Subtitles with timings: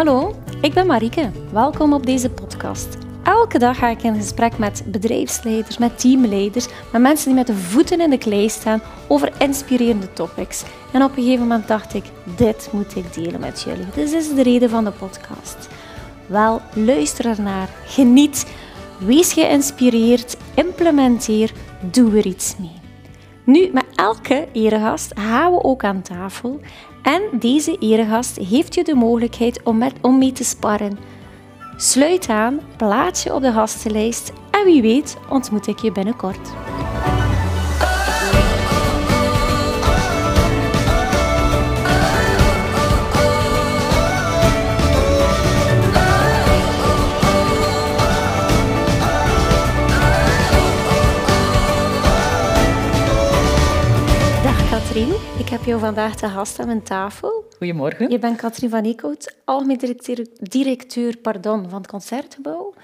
[0.00, 1.30] Hallo, ik ben Marieke.
[1.52, 2.96] Welkom op deze podcast.
[3.22, 7.54] Elke dag ga ik in gesprek met bedrijfsleiders, met teamleiders, met mensen die met de
[7.54, 10.64] voeten in de klei staan over inspirerende topics.
[10.92, 12.04] En op een gegeven moment dacht ik,
[12.36, 13.86] dit moet ik delen met jullie.
[13.94, 15.68] Dit is de reden van de podcast.
[16.26, 18.46] Wel, luister ernaar, geniet,
[18.98, 21.52] wees geïnspireerd, implementeer,
[21.90, 22.80] doe er iets mee.
[23.44, 26.60] Nu, met elke eregast gaan we ook aan tafel
[27.02, 30.98] en deze eregast heeft je de mogelijkheid om, met, om mee te sparren.
[31.76, 36.50] Sluit aan, plaats je op de gastenlijst en wie weet ontmoet ik je binnenkort.
[54.90, 57.44] Katrien, ik heb jou vandaag te gast aan mijn tafel.
[57.58, 58.10] Goedemorgen.
[58.10, 62.74] Je bent Katrien van Eekhout, algemeen directeur, directeur pardon, van het Concertgebouw.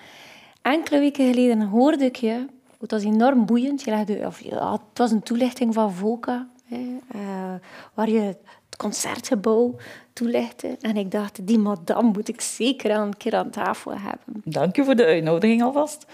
[0.63, 2.47] Enkele weken geleden hoorde ik je,
[2.81, 6.97] het was enorm boeiend, je legde, of, ja, het was een toelichting van VOCA, hè,
[7.09, 7.55] eh,
[7.95, 8.39] waar je het
[8.77, 9.77] Concertgebouw
[10.13, 10.77] toelichtte.
[10.81, 14.43] En ik dacht, die madame moet ik zeker aan een keer aan tafel hebben.
[14.45, 16.07] Dank je voor de uitnodiging alvast.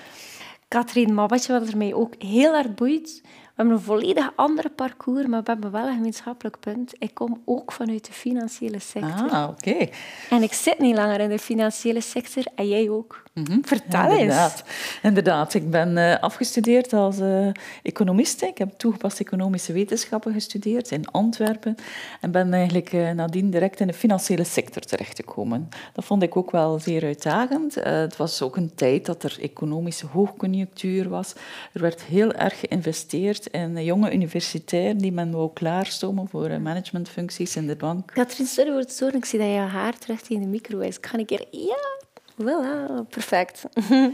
[0.69, 3.23] Katrien, maar wat je wat er mij ook heel erg boeit,
[3.55, 6.93] hebben een volledig andere parcours, maar we hebben wel een gemeenschappelijk punt.
[6.99, 9.31] Ik kom ook vanuit de financiële sector.
[9.31, 9.89] Ah, oké.
[10.31, 13.23] En ik zit niet langer in de financiële sector en jij ook.
[13.33, 13.59] Mhm.
[13.63, 14.19] Vertel Ja, eens.
[14.21, 14.65] inderdaad.
[15.03, 17.49] Inderdaad, ik ben eh, afgestudeerd als eh
[17.83, 18.47] economiste.
[18.47, 21.75] Ik heb toegepaste economische wetenschappen gestudeerd in Antwerpen
[22.21, 25.69] en ben eigenlijk eh, nadien direct in de financiële sector terechtgekomen.
[25.93, 27.75] Dat vond ik ook wel zeer uitdagend.
[27.75, 31.33] Het was ook een tijd dat er economische hoogconjunctuur was.
[31.73, 37.57] Er werd heel erg geïnvesteerd in jonge universitairen die men wou klaarstomen voor eh, managementfuncties
[37.57, 38.13] in de bank.
[38.15, 39.15] Katrien, sorry voor het storen.
[39.15, 40.97] Ik zie dat je haar terecht in de micro is.
[40.97, 41.45] Ik ga een keer...
[41.51, 42.01] Ja,
[42.39, 43.65] voilà, perfect.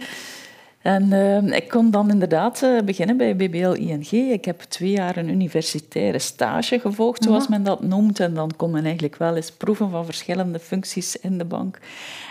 [0.82, 4.10] En eh, ik kon dan inderdaad eh, beginnen bij BBL ING.
[4.10, 8.20] Ik heb twee jaar een universitaire stage gevolgd, zoals men dat noemt.
[8.20, 11.78] En dan kon men eigenlijk wel eens proeven van verschillende functies in de bank.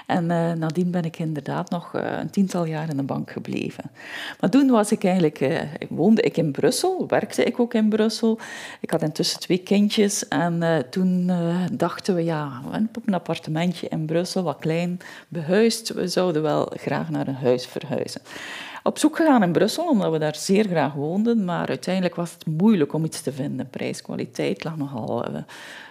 [0.07, 3.91] En eh, nadien ben ik inderdaad nog eh, een tiental jaar in de bank gebleven.
[4.39, 8.39] Maar toen was ik eigenlijk, eh, woonde ik in Brussel, werkte ik ook in Brussel.
[8.81, 11.31] Ik had intussen twee kindjes en toen
[11.71, 15.93] dachten we, ja, we hebben op een appartementje in Brussel, wat klein, behuisd.
[15.93, 18.21] We zouden wel graag naar een huis verhuizen.
[18.83, 22.45] Op zoek gegaan in Brussel, omdat we daar zeer graag woonden, maar uiteindelijk was het
[22.45, 23.69] moeilijk om iets te vinden.
[23.69, 25.25] Prijs-kwaliteit lag nogal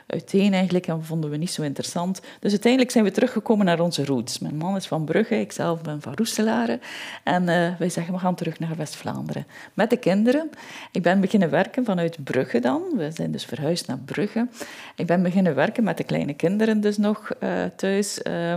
[0.06, 2.20] uiteen eigenlijk en vonden we niet zo interessant.
[2.40, 4.38] Dus uiteindelijk zijn we teruggekomen naar onze roots.
[4.38, 6.78] Mijn man is van Brugge, ik zelf ben van Roeselare.
[7.24, 9.46] En eh, wij zeggen, we gaan terug naar West-Vlaanderen.
[9.74, 10.50] Met de kinderen.
[10.92, 12.82] Ik ben beginnen werken vanuit Brugge dan.
[12.96, 14.48] We zijn dus verhuisd naar Brugge.
[14.96, 18.22] Ik ben beginnen werken met de kleine kinderen dus nog eh, thuis.
[18.22, 18.54] eh,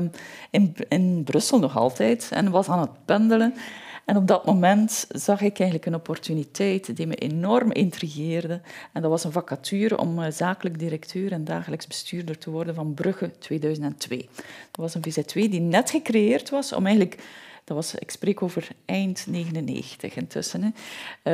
[0.50, 2.30] in, in Brussel nog altijd.
[2.34, 3.54] En was aan het pendelen.
[4.10, 8.62] En op dat moment zag ik eigenlijk een opportuniteit die me enorm intrigeerde.
[8.94, 12.94] En dat was een vacature om eh, zakelijk directeur en dagelijks bestuurder te worden van
[12.94, 14.30] Brugge 2002.
[14.72, 17.24] Dat was een VZ2 die net gecreëerd was om eigenlijk...
[17.64, 20.64] Dat was, ik spreek over eind 99 intussen.
[20.64, 20.70] Hè.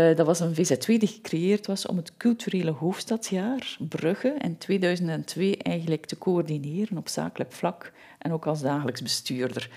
[0.09, 5.57] Eh, dat was een VZ2 die gecreëerd was om het culturele hoofdstadsjaar Brugge in 2002
[5.57, 9.69] eigenlijk te coördineren op zakelijk vlak en ook als dagelijks bestuurder.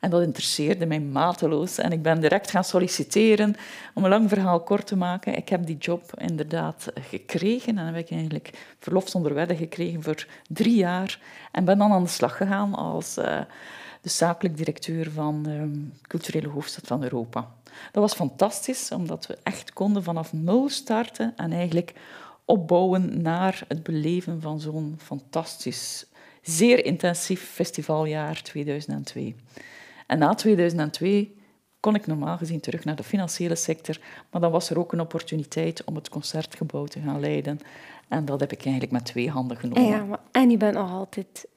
[0.00, 1.78] En dat interesseerde mij mateloos.
[1.78, 3.56] En ik ben direct gaan solliciteren.
[3.94, 7.78] Om een lang verhaal kort te maken, ik heb die job inderdaad gekregen.
[7.78, 11.20] En heb ik eigenlijk verlof zonder wedden gekregen voor drie jaar.
[11.52, 13.40] En ben dan aan de slag gegaan als eh,
[14.00, 17.52] de zakelijk directeur van de culturele hoofdstad van Europa.
[17.92, 21.92] Dat was fantastisch, omdat we echt konden vanaf nul starten en eigenlijk
[22.44, 26.06] opbouwen naar het beleven van zo'n fantastisch,
[26.42, 29.36] zeer intensief festivaljaar 2002.
[30.08, 31.36] En na 2002
[31.80, 33.98] kon ik normaal gezien terug naar de financiële sector,
[34.30, 37.58] maar dan was er ook een opportuniteit om het concertgebouw te gaan leiden.
[38.08, 39.82] En dat heb ik eigenlijk met twee handen genomen.
[39.82, 41.48] En, ja, maar, en je bent nog altijd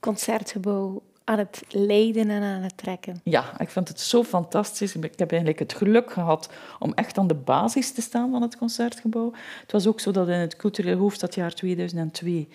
[0.00, 3.20] concertgebouw aan het leiden en aan het trekken.
[3.22, 4.94] Ja, ik vind het zo fantastisch.
[4.96, 8.56] Ik heb eigenlijk het geluk gehad om echt aan de basis te staan van het
[8.56, 9.32] concertgebouw.
[9.60, 12.48] Het was ook zo dat in het cultureel hoofdstadjaar 2002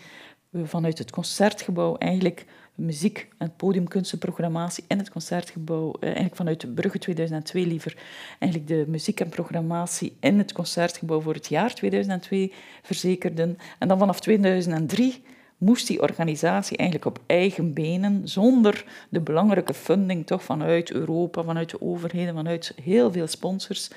[0.50, 2.46] we vanuit het concertgebouw eigenlijk
[2.80, 7.98] muziek- en podiumkunstenprogrammatie in het concertgebouw, eh, eigenlijk vanuit Brugge 2002 liever,
[8.40, 13.58] eigenlijk de muziek en programmatie in het concertgebouw voor het jaar 2002 verzekerden.
[13.80, 15.24] En dan vanaf 2003
[15.60, 21.70] moest die organisatie eigenlijk op eigen benen, zonder de belangrijke funding toch vanuit Europa, vanuit
[21.70, 23.90] de overheden, vanuit heel veel sponsors,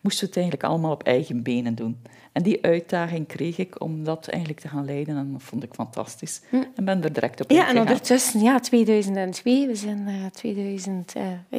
[0.00, 2.02] moesten het eigenlijk allemaal op eigen benen doen.
[2.32, 5.74] En die uitdaging kreeg ik om dat eigenlijk te gaan leiden en dat vond ik
[5.74, 6.40] fantastisch.
[6.48, 6.62] Hm.
[6.74, 11.14] En ben er direct op Ja, en ondertussen, ja, 2002, we zijn uh, 2000...
[11.16, 11.58] Uh,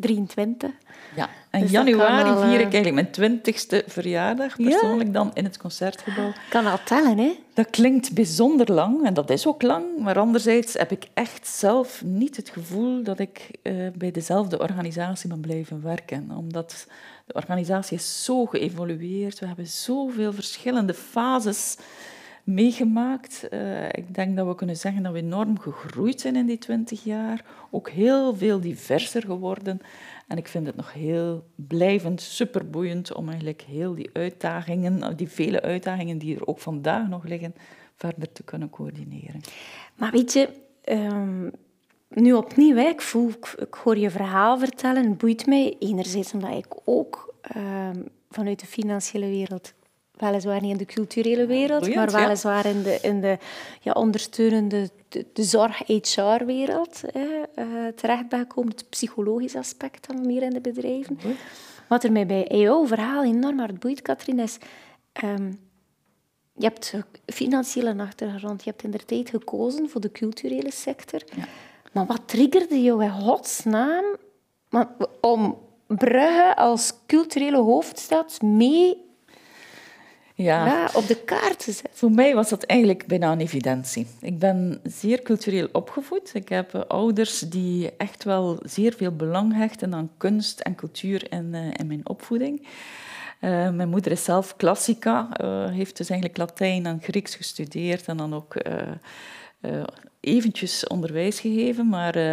[0.00, 0.70] 23.
[1.16, 5.58] Ja, en dus januari vier ik eh, eigenlijk mijn twintigste verjaardag, persoonlijk dan in het
[5.58, 6.32] Concertgebouw.
[6.48, 7.38] Kan al tellen, hè?
[7.54, 12.02] Dat klinkt bijzonder lang, en dat is ook lang, maar anderzijds heb ik echt zelf
[12.04, 16.30] niet het gevoel dat ik uh, bij dezelfde organisatie ben blijven werken.
[16.36, 16.86] Omdat
[17.26, 21.76] de organisatie is zo geëvolueerd, we hebben zoveel verschillende fases
[22.48, 23.48] meegemaakt.
[23.50, 27.04] Uh, ik denk dat we kunnen zeggen dat we enorm gegroeid zijn in die twintig
[27.04, 27.44] jaar.
[27.70, 29.80] Ook heel veel diverser geworden.
[30.26, 35.62] En ik vind het nog heel blijvend superboeiend om eigenlijk heel die uitdagingen, die vele
[35.62, 37.54] uitdagingen die er ook vandaag nog liggen,
[37.94, 39.40] verder te kunnen coördineren.
[39.94, 40.48] Maar weet je,
[40.84, 41.50] um,
[42.08, 47.34] nu opnieuw, ik, voel, ik, hoor je verhaal vertellen, boeit mij enerzijds omdat ik ook
[47.56, 49.72] um, vanuit de financiële wereld
[50.18, 53.38] weliswaar niet in de culturele wereld, maar weliswaar in de, in de
[53.80, 58.70] ja, ondersteunende de, de zorg-HR-wereld uh, terecht ben gekomen.
[58.70, 61.18] Het psychologisch aspect dan meer in de bedrijven.
[61.88, 64.58] Wat er mij bij jouw verhaal enorm hard boeit, Katrien, is...
[65.24, 65.58] Um,
[66.58, 66.94] je hebt
[67.26, 71.22] financiële achtergrond, je hebt in de tijd gekozen voor de culturele sector.
[71.36, 71.44] Ja.
[71.92, 74.04] Maar wat triggerde jou in godsnaam
[75.20, 79.07] om Brugge als culturele hoofdstad mee
[80.44, 80.90] ja.
[80.94, 81.90] op de kaart te zetten.
[81.92, 84.06] Voor mij was dat eigenlijk bijna een evidentie.
[84.20, 86.30] Ik ben zeer cultureel opgevoed.
[86.34, 91.54] Ik heb ouders die echt wel zeer veel belang hechten aan kunst en cultuur in,
[91.54, 92.66] uh, in mijn opvoeding.
[93.40, 95.28] Uh, mijn moeder is zelf klassica,
[95.70, 98.54] heeft dus eigenlijk Latijn en Grieks gestudeerd en dan ook
[100.20, 102.32] eventjes onderwijs gegeven, maar uh,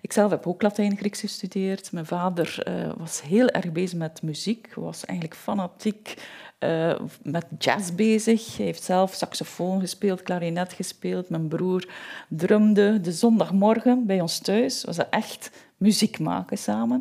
[0.00, 1.92] ik zelf heb ook Latijn Grieks gestudeerd.
[1.92, 6.14] Mijn vader uh, was heel erg bezig met muziek, was eigenlijk fanatiek
[6.58, 8.56] uh, met jazz bezig.
[8.56, 11.28] Hij heeft zelf saxofoon gespeeld, klarinet gespeeld.
[11.28, 11.88] Mijn broer
[12.28, 14.84] drumde de zondagmorgen bij ons thuis.
[14.84, 17.00] Was echt muziek maken samen.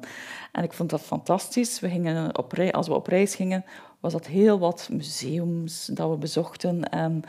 [0.52, 1.80] En ik vond dat fantastisch.
[1.80, 2.32] We gingen
[2.72, 3.66] als we op reis gingen,
[4.00, 6.90] was dat heel wat museums dat we bezochten.
[6.90, 7.24] En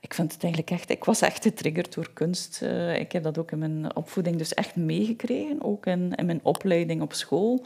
[0.00, 0.90] ik vind het eigenlijk echt...
[0.90, 2.60] Ik was echt getriggerd door kunst.
[2.62, 5.62] Uh, ik heb dat ook in mijn opvoeding dus echt meegekregen.
[5.62, 7.64] Ook in, in mijn opleiding op school.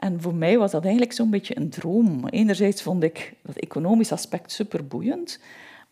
[0.00, 2.28] En voor mij was dat eigenlijk zo'n beetje een droom.
[2.28, 5.40] Enerzijds vond ik dat economisch aspect superboeiend.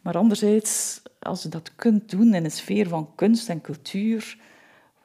[0.00, 4.38] Maar anderzijds, als je dat kunt doen in een sfeer van kunst en cultuur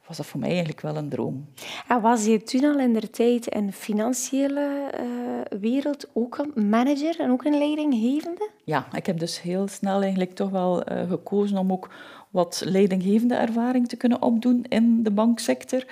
[0.08, 1.46] was dat voor mij eigenlijk wel een droom.
[1.88, 6.70] En was je toen al in de tijd in de financiële uh, wereld ook een
[6.70, 8.50] manager en ook een leidinggevende?
[8.64, 11.90] Ja, ik heb dus heel snel eigenlijk toch wel uh, gekozen om ook
[12.34, 15.86] wat leidinggevende ervaring te kunnen opdoen in de banksector.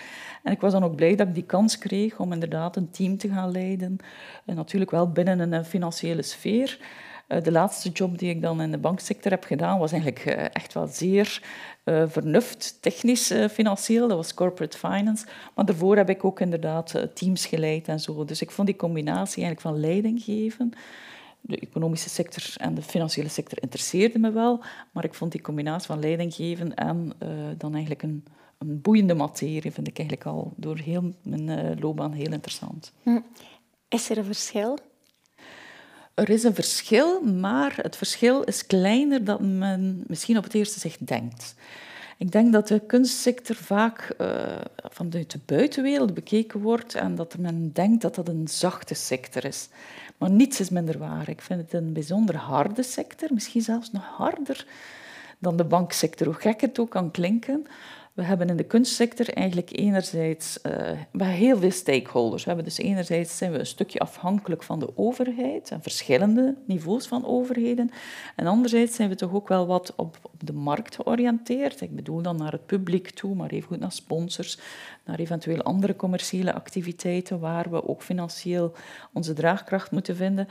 [0.44, 3.18] En ik was dan ook blij dat ik die kans kreeg om inderdaad een team
[3.18, 3.98] te gaan leiden.
[4.46, 6.80] En natuurlijk wel binnen een financiële sfeer.
[7.28, 10.46] Eh, de laatste job die ik dan in de banksector heb gedaan, was eigenlijk eh,
[10.54, 11.42] echt wel zeer
[12.06, 14.08] vernuft, technisch, financieel.
[14.08, 15.26] Dat was corporate finance.
[15.56, 18.26] Maar daarvoor heb ik ook inderdaad teams geleid en zo.
[18.26, 20.74] Dus ik vond die combinatie eigenlijk van leiding geven.
[21.42, 24.64] De economische sector en de financiële sector interesseerde me wel.
[24.92, 27.14] Maar ik vond die combinatie van leiding geven en
[27.58, 28.24] dan eigenlijk een,
[28.58, 32.94] een boeiende materie, vind ik eigenlijk al door heel mijn loopbaan heel interessant.
[33.04, 33.20] Hm.
[33.88, 34.78] Is er een verschil
[36.14, 40.80] er is een verschil, maar het verschil is kleiner dan men misschien op het eerste
[40.80, 41.56] zicht denkt.
[42.22, 44.28] Ik denk dat de kunstsector vaak uh,
[44.76, 49.70] vanuit de buitenwereld bekeken wordt en dat men denkt dat dat een zachte sector is.
[50.18, 51.30] Maar niets is minder waar.
[51.30, 54.66] Ik vind het een bijzonder harde sector, misschien zelfs nog harder
[55.40, 57.68] dan de banksector, hoe gek het ook kan klinken.
[58.14, 60.72] We hebben in de kunstsector eigenlijk enerzijds uh,
[61.12, 62.44] we heel veel stakeholders.
[62.44, 67.08] We hebben dus enerzijds zijn we een stukje afhankelijk van de overheid en verschillende niveaus
[67.08, 67.92] van overheden.
[68.36, 71.82] En anderzijds zijn we toch ook wel wat op, op de markt georiënteerd.
[71.82, 74.60] Ik bedoel dan naar het publiek toe, maar even goed naar sponsors,
[75.06, 78.74] naar eventueel andere commerciële activiteiten waar we ook financieel
[79.14, 80.48] onze draagkracht moeten vinden.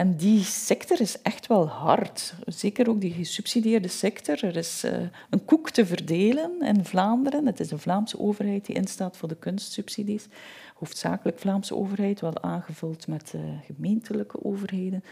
[0.00, 2.34] En die sector is echt wel hard.
[2.46, 4.44] Zeker ook die gesubsidieerde sector.
[4.44, 4.92] Er is uh,
[5.30, 7.46] een koek te verdelen in Vlaanderen.
[7.46, 10.26] Het is de Vlaamse overheid die instaat voor de kunstsubsidies.
[10.74, 15.04] Hoofdzakelijk Vlaamse overheid, wel aangevuld met uh, gemeentelijke overheden.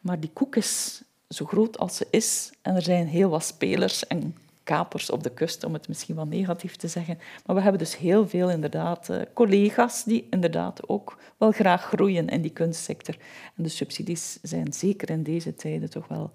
[0.00, 2.50] Maar die koek is zo groot als ze is.
[2.62, 4.36] En er zijn heel wat spelers en
[4.70, 7.18] kapers op de kust, om het misschien wel negatief te zeggen.
[7.46, 12.28] Maar we hebben dus heel veel inderdaad eh, collega's die inderdaad ook wel graag groeien
[12.28, 13.16] in die kunstsector.
[13.56, 16.30] En de subsidies zijn zeker in deze tijden toch wel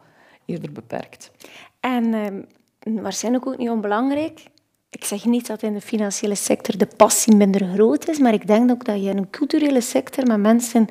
[0.46, 1.32] eerder beperkt.
[1.80, 2.42] En ehm,
[3.02, 4.44] waarschijnlijk ook niet onbelangrijk.
[4.90, 8.48] Ik zeg niet dat in de financiële sector de passie minder groot is, maar ik
[8.48, 10.88] denk ook dat je in een culturele sector met mensen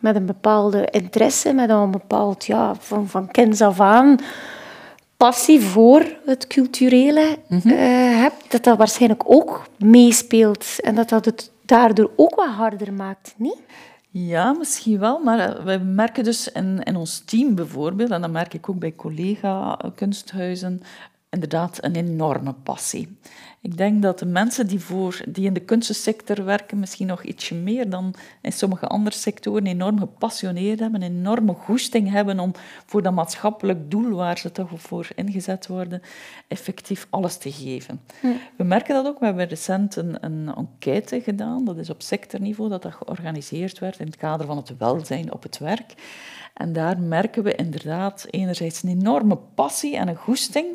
[0.00, 4.18] met een bepaalde interesse, met een bepaald, ja, van, van kinds af aan,
[5.18, 7.60] passie voor het culturele mm
[8.18, 13.34] hebt, dat dat waarschijnlijk ook meespeelt en dat dat het daardoor ook wat harder maakt,
[13.36, 13.58] niet?
[14.10, 18.30] Ja, misschien wel, maar eh, we merken dus in, in ons team bijvoorbeeld, en dat
[18.30, 20.82] merk ik ook bij collega-kunsthuizen,
[21.30, 23.18] inderdaad een enorme passie.
[23.60, 27.54] Ik denk dat de mensen die, voor, die in de kunstensector werken misschien nog ietsje
[27.54, 32.52] meer dan in sommige andere sectoren enorm gepassioneerd hebben, een enorme goesting hebben om
[32.86, 36.02] voor dat maatschappelijk doel waar ze toch voor ingezet worden,
[36.48, 38.00] effectief alles te geven.
[38.56, 39.18] We merken dat ook.
[39.18, 43.98] We hebben recent een, een enquête gedaan, dat is op sectorniveau, dat dat georganiseerd werd
[43.98, 45.94] in het kader van het welzijn op het werk.
[46.58, 50.66] En daar merken we inderdaad enerzijds een enorme passie en een goesting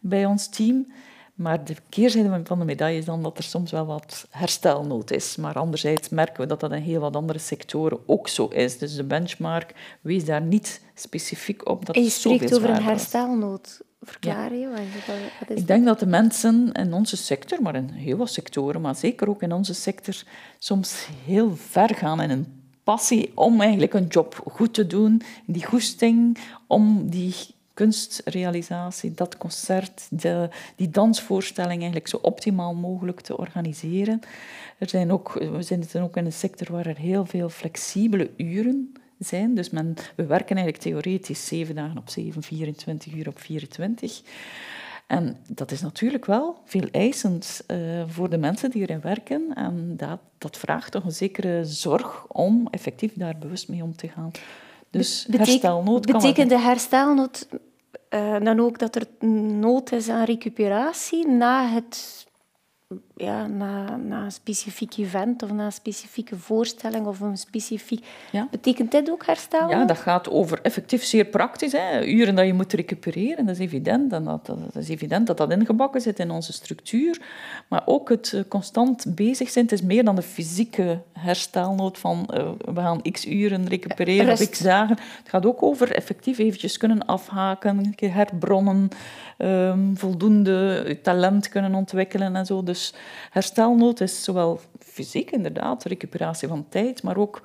[0.00, 0.92] bij ons team.
[1.34, 5.36] Maar de keerzijde van de medaille is dan dat er soms wel wat herstelnood is.
[5.36, 8.78] Maar anderzijds merken we dat dat in heel wat andere sectoren ook zo is.
[8.78, 11.86] Dus de benchmark wees daar niet specifiek op.
[11.86, 13.80] Dat en je spreekt over een herstelnood.
[14.20, 14.94] Je?
[15.48, 18.94] Is Ik denk dat de mensen in onze sector, maar in heel wat sectoren, maar
[18.94, 20.22] zeker ook in onze sector,
[20.58, 25.66] soms heel ver gaan in een passie om eigenlijk een job goed te doen, die
[25.66, 27.34] goesting om die
[27.74, 34.20] kunstrealisatie, dat concert, de, die dansvoorstelling eigenlijk zo optimaal mogelijk te organiseren.
[34.78, 38.92] Er zijn ook, we zitten ook in een sector waar er heel veel flexibele uren
[39.18, 39.54] zijn.
[39.54, 44.22] Dus men, we werken eigenlijk theoretisch zeven dagen op zeven, 24 uur op 24.
[45.12, 49.50] En dat is natuurlijk wel veel eisend uh, voor de mensen die erin werken.
[49.54, 54.08] En dat, dat vraagt toch een zekere zorg om effectief daar bewust mee om te
[54.08, 54.30] gaan.
[54.90, 57.48] Dus herstelnood Betekent de herstelnood
[58.10, 62.26] uh, dan ook dat er nood is aan recuperatie na het
[63.16, 68.06] ja, na, na een specifiek event of na een specifieke voorstelling of een specifiek...
[68.30, 68.48] Ja.
[68.50, 69.70] Betekent dit ook herstel?
[69.70, 71.72] Ja, dat gaat over effectief zeer praktisch.
[71.72, 72.06] Hè.
[72.06, 74.12] Uren dat je moet recupereren, dat is evident.
[74.12, 77.20] En dat, dat, is evident dat dat ingebakken zit in onze structuur.
[77.68, 82.30] Maar ook het eh, constant bezig zijn, het is meer dan de fysieke herstelnood van
[82.34, 84.96] uh, we gaan x uren recupereren of x dagen.
[85.18, 88.88] Het gaat ook over effectief eventjes kunnen afhaken, herbronnen,
[89.38, 92.62] um, voldoende talent kunnen ontwikkelen en zo.
[92.62, 92.94] Dus
[93.30, 97.42] herstelnood is zowel fysiek inderdaad, recuperatie van tijd, maar ook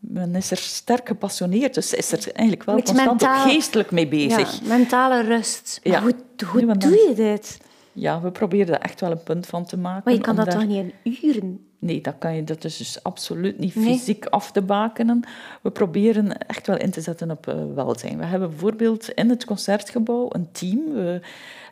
[0.00, 4.60] men is er sterk gepassioneerd, dus is er eigenlijk wel constant geestelijk mee bezig.
[4.60, 5.80] Ja, mentale rust.
[5.84, 6.14] Maar hoe,
[6.50, 7.58] hoe doe je dit?
[7.92, 10.02] Ja, we proberen er echt wel een punt van te maken.
[10.04, 11.66] Maar je kan dat toch niet in uren?
[11.80, 15.24] Nee, dat, kan je, dat is dus absoluut niet fysiek af te bakenen.
[15.62, 18.18] We proberen echt wel in te zetten op uh, welzijn.
[18.18, 20.92] We hebben bijvoorbeeld in het concertgebouw een team.
[20.92, 21.20] We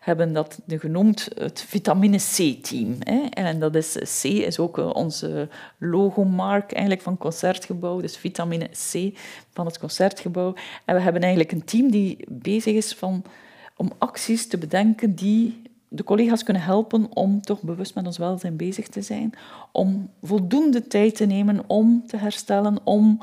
[0.06, 2.98] hebben dat genoemd het vitamine C-team.
[3.30, 5.48] En dat is, C is ook eh, onze
[5.78, 8.00] logomark eigenlijk van concertgebouw.
[8.00, 9.18] Dus vitamine C
[9.50, 10.54] van het concertgebouw.
[10.84, 13.24] En we hebben eigenlijk een team die bezig is van,
[13.76, 18.56] om acties te bedenken die de collega's kunnen helpen om toch bewust met ons welzijn
[18.56, 19.32] bezig te zijn,
[19.72, 23.22] om voldoende tijd te nemen om te herstellen, om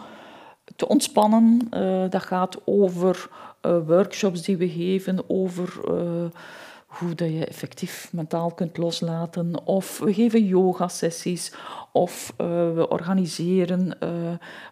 [0.75, 1.68] te ontspannen.
[1.72, 3.30] Uh, dat gaat over
[3.62, 5.80] uh, workshops die we geven, over
[7.00, 9.68] hoe dat je effectief mentaal kunt loslaten.
[9.68, 11.54] Of we geven yoga-sessies,
[11.92, 14.10] of uh, we organiseren uh,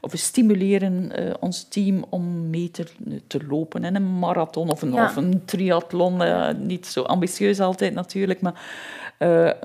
[0.01, 2.88] of we stimuleren uh, ons team om mee te,
[3.28, 5.06] te, lopen in een marathon of een, ja.
[5.06, 6.22] of een triathlon.
[6.66, 8.62] niet zo ambitieus altijd natuurlijk, maar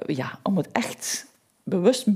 [0.07, 1.27] ja, om het echt
[1.63, 2.07] bewust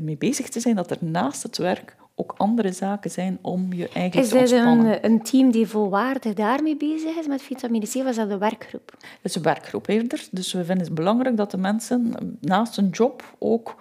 [0.00, 3.88] mee bezig te zijn dat er naast het werk ook andere zaken zijn om je
[3.88, 4.86] eigen is te ontspannen.
[4.86, 7.92] Is dit een, team die volwaardig daarmee bezig is met vitamine C?
[7.92, 8.90] Was dat een werkgroep?
[8.98, 10.26] Dat is een werkgroep eerder.
[10.30, 13.76] Dus we vinden het belangrijk dat de mensen naast hun job ook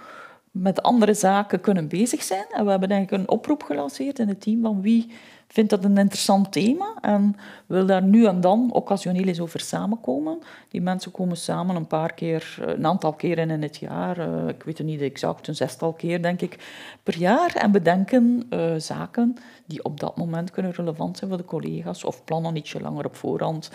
[0.52, 2.46] met andere zaken kunnen bezig zijn.
[2.52, 5.12] En we hebben eigenlijk een oproep gelanceerd in het team van wie
[5.52, 10.40] vindt dat een interessant thema en wil daar nu en dan occasioneel eens over samenkomen.
[10.70, 14.64] Die mensen komen samen een paar keer, een aantal keren in het jaar, eh, ik
[14.64, 16.58] weet het niet exact, een zestal keer denk ik,
[17.04, 19.38] per jaar en bedenken uh, zaken
[19.72, 23.16] die op dat moment kunnen relevant zijn voor de collega's of plannen ietsje langer op
[23.16, 23.72] voorhand.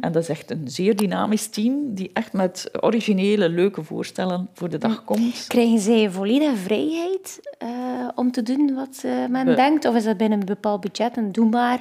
[0.00, 4.68] En dat is echt een zeer dynamisch team die echt met originele, leuke voorstellen voor
[4.68, 5.44] de dag komt.
[5.48, 7.68] Krijgen zij volledige vrijheid uh,
[8.14, 9.84] om te doen wat men denkt?
[9.84, 11.80] Of is dat binnen een bepaald budget en doe maar?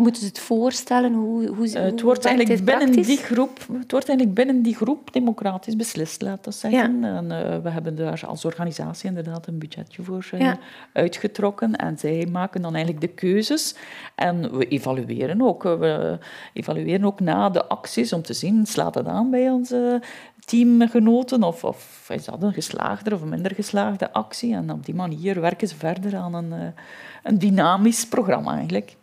[0.00, 1.12] Moeten ze het voorstellen?
[1.12, 5.12] Hoe, hoe, uh, het wordt eigenlijk binnen die groep, Het wordt eigenlijk binnen die groep
[5.12, 7.04] democratisch beslist, laten we zeggen.
[7.04, 10.52] En, uh, we hebben daar als organisatie inderdaad een budgetje voor uh,
[10.92, 11.76] uitgetrokken.
[11.76, 13.74] En zij maken dan eigenlijk de keuzes.
[14.14, 15.62] En we evalueren ook.
[15.62, 16.18] We
[16.52, 20.02] evalueren ook na de acties om te zien, slaat het aan bij onze
[20.44, 21.42] teamgenoten?
[21.42, 24.54] Of, of is dat een geslaagde of een minder geslaagde actie?
[24.54, 26.74] En op die manier werken ze verder aan een,
[27.22, 28.96] een dynamisch programma eigenlijk.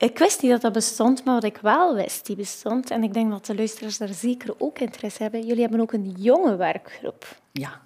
[0.00, 2.90] Ik wist niet dat dat bestond, maar wat ik wel wist, die bestond.
[2.90, 5.46] En ik denk dat de luisteraars daar zeker ook interesse hebben.
[5.46, 7.36] Jullie hebben ook een jonge werkgroep.
[7.52, 7.80] Ja,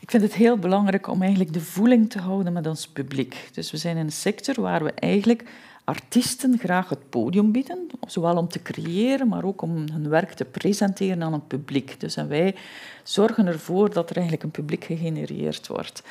[0.00, 3.48] ik vind het heel belangrijk om eigenlijk de voeling te houden met ons publiek.
[3.52, 5.44] Dus we zijn in een sector waar we eigenlijk
[5.84, 10.44] artiesten graag het podium bieden, zowel om te creëren, maar ook om hun werk te
[10.44, 12.00] presenteren aan het publiek.
[12.00, 12.54] Dus wij
[13.02, 16.02] zorgen ervoor dat er eigenlijk een publiek gegenereerd wordt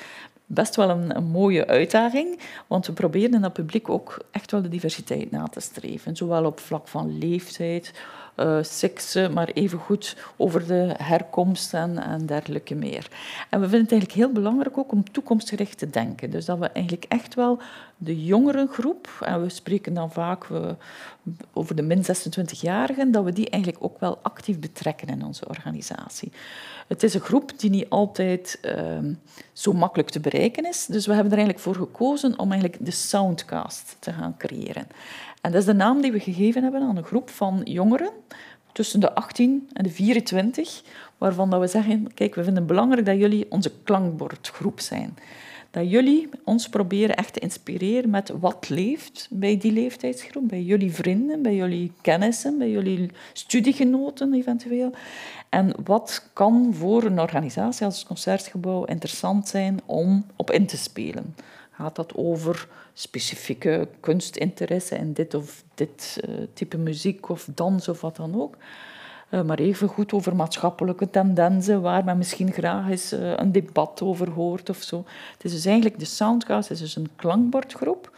[0.51, 4.69] best wel een, mooie uitdaging, want we proberen in dat publiek ook echt wel de
[4.69, 6.15] diversiteit na te streven.
[6.15, 7.93] Zowel op vlak van leeftijd,
[8.37, 13.07] uh, seksen, maar evengoed over de herkomst en, dergelijke meer.
[13.49, 16.29] En we vinden het eigenlijk heel belangrijk ook om toekomstgericht te denken.
[16.29, 17.59] Dus dat we eigenlijk echt wel
[17.97, 20.47] de jongerengroep, en we spreken dan vaak
[21.53, 26.31] over de min 26-jarigen, dat we die eigenlijk ook wel actief betrekken in onze organisatie.
[26.89, 29.13] Het is een groep die niet altijd uh,
[29.53, 32.91] zo makkelijk te bereiken is, dus we hebben er eigenlijk voor gekozen om eigenlijk de
[32.91, 34.87] Soundcast te gaan creëren.
[35.41, 38.09] En dat is de naam die we gegeven hebben aan een groep van jongeren
[38.71, 40.81] tussen de 18 en de 24,
[41.17, 45.17] waarvan dat we zeggen, kijk, we vinden het belangrijk dat jullie onze klankbordgroep zijn.
[45.71, 50.93] Dat jullie ons proberen echt te inspireren met wat leeft bij die leeftijdsgroep, bij jullie
[50.93, 54.91] vrienden, bij jullie kennissen, bij jullie studiegenoten eventueel.
[55.49, 60.77] En wat kan voor een organisatie als het Concertgebouw interessant zijn om op in te
[60.77, 61.35] spelen?
[61.71, 68.01] Gaat dat over specifieke kunstinteresse in dit of dit uh, type muziek of dans of
[68.01, 68.57] wat dan ook?
[69.29, 74.01] Uh, maar even goed over maatschappelijke tendensen waar men misschien graag eens uh, een debat
[74.01, 75.05] over hoort of zo.
[75.33, 78.11] Het is dus eigenlijk de Soundcast, is dus een klankbordgroep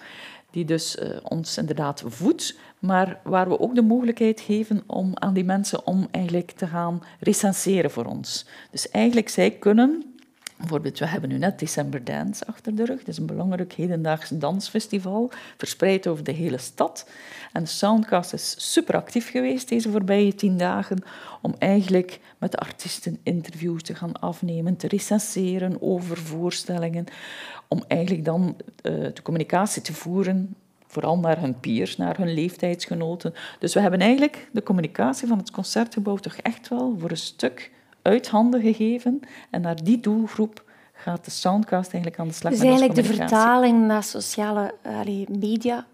[0.51, 5.43] die dus ons inderdaad voedt, maar waar we ook de mogelijkheid geven om aan die
[5.43, 8.45] mensen om eigenlijk te gaan recenseren voor ons.
[8.71, 10.11] Dus eigenlijk zij kunnen
[10.61, 12.99] Bijvoorbeeld, we hebben nu net December Dance achter de rug.
[12.99, 17.09] Het is een belangrijk hedendaags dansfestival, verspreid over de hele stad.
[17.53, 21.03] En Soundcast is super actief geweest deze voorbije tien dagen
[21.41, 27.05] om eigenlijk met de artiesten interviews te gaan afnemen, te recenseren over voorstellingen,
[27.67, 30.55] om eigenlijk dan uh, de communicatie te voeren
[30.87, 33.33] vooral naar hun peers, naar hun leeftijdsgenoten.
[33.59, 37.71] Dus we hebben eigenlijk de communicatie van het concertgebouw toch echt wel voor een stuk
[38.01, 39.19] uit handen gegeven.
[39.49, 42.51] En naar die doelgroep gaat de Soundcast eigenlijk aan de slag.
[42.51, 45.85] Dus eigenlijk de vertaling naar sociale allee, media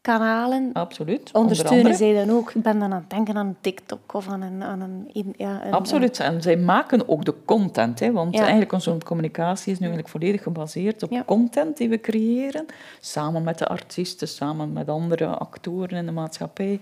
[0.00, 0.70] kanalen.
[0.72, 1.30] Absoluut.
[1.32, 2.54] Ondersteunen zij dan ook?
[2.54, 4.62] Ik ben dan aan het denken aan TikTok of aan een...
[4.62, 6.20] Aan een, ja, een Absoluut.
[6.20, 8.00] En zij maken ook de content.
[8.00, 12.66] Hè, want eigenlijk onze communicatie is nu eigenlijk volledig gebaseerd op content die we creëren.
[13.00, 16.80] Samen met de artiesten, samen met andere actoren in de maatschappij.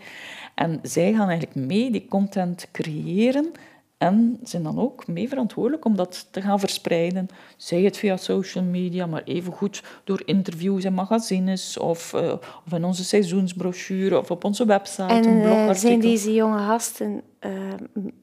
[0.54, 3.52] En zij gaan eigenlijk mee die content creëren
[3.98, 7.28] en zijn dan ook mee verantwoordelijk om dat te gaan verspreiden.
[7.56, 12.32] Zij het via social media, maar evengoed door interviews in magazines of, uh,
[12.66, 15.02] of in onze seizoensbrochure of op onze website.
[15.02, 17.52] En uh, zijn deze jonge gasten uh,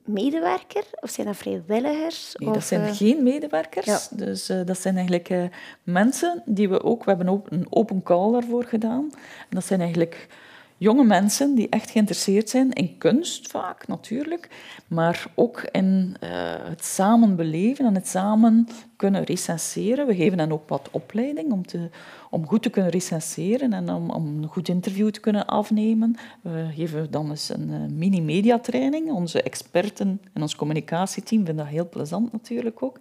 [0.06, 2.36] medewerker of zijn dat vrijwilligers?
[2.36, 4.08] Nee, dat zijn geen medewerkers.
[4.08, 5.50] Dus dat zijn eigenlijk
[5.84, 7.04] mensen die we ook...
[7.04, 9.10] We hebben ook een open call daarvoor gedaan.
[9.40, 10.28] En dat zijn eigenlijk
[10.78, 14.50] jonge mensen die echt geïnteresseerd zijn in kunst vaak, natuurlijk,
[14.88, 16.30] maar ook in uh,
[16.64, 20.08] het samen beleven en het samen kunnen recenseren.
[20.08, 21.90] We geven hen ook wat opleiding om, te,
[22.30, 26.16] om goed te kunnen recenseren en om, om een goed interview te kunnen afnemen.
[26.42, 29.12] We geven dan eens een uh, mini-mediatraining.
[29.12, 33.00] Onze experten en ons communicatieteam vinden dat heel plezant natuurlijk ook.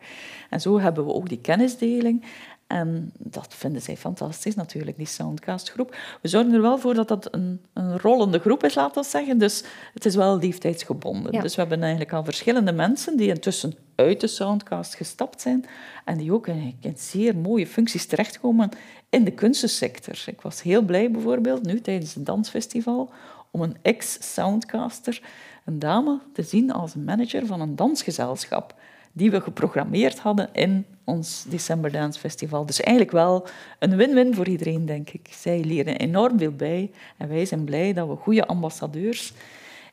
[0.51, 2.25] En zo hebben we ook die kennisdeling.
[2.73, 5.97] En dat vinden zij fantastisch natuurlijk, die Soundcast-groep.
[6.23, 9.39] We zorgen er wel voor dat dat een, een rollende groep is, laten we zeggen.
[9.39, 11.33] Dus het is wel leeftijdsgebonden.
[11.33, 15.65] Dus we hebben eigenlijk al verschillende mensen die intussen uit de Soundcast gestapt zijn
[16.05, 18.71] en die ook in, in zeer mooie functies terechtkomen
[19.09, 20.23] in de kunstensector.
[20.27, 23.11] Ik was heel blij bijvoorbeeld nu tijdens het dansfestival
[23.51, 25.23] om een ex-Soundcaster,
[25.65, 28.75] een dame, te zien als manager van een dansgezelschap
[29.13, 32.67] die we geprogrammeerd hadden in ons December Dance Festival.
[32.67, 33.47] Dus eigenlijk wel
[33.79, 35.29] een win-win voor iedereen, denk ik.
[35.31, 39.33] Zij leren enorm veel bij en wij zijn blij dat we goede ambassadeurs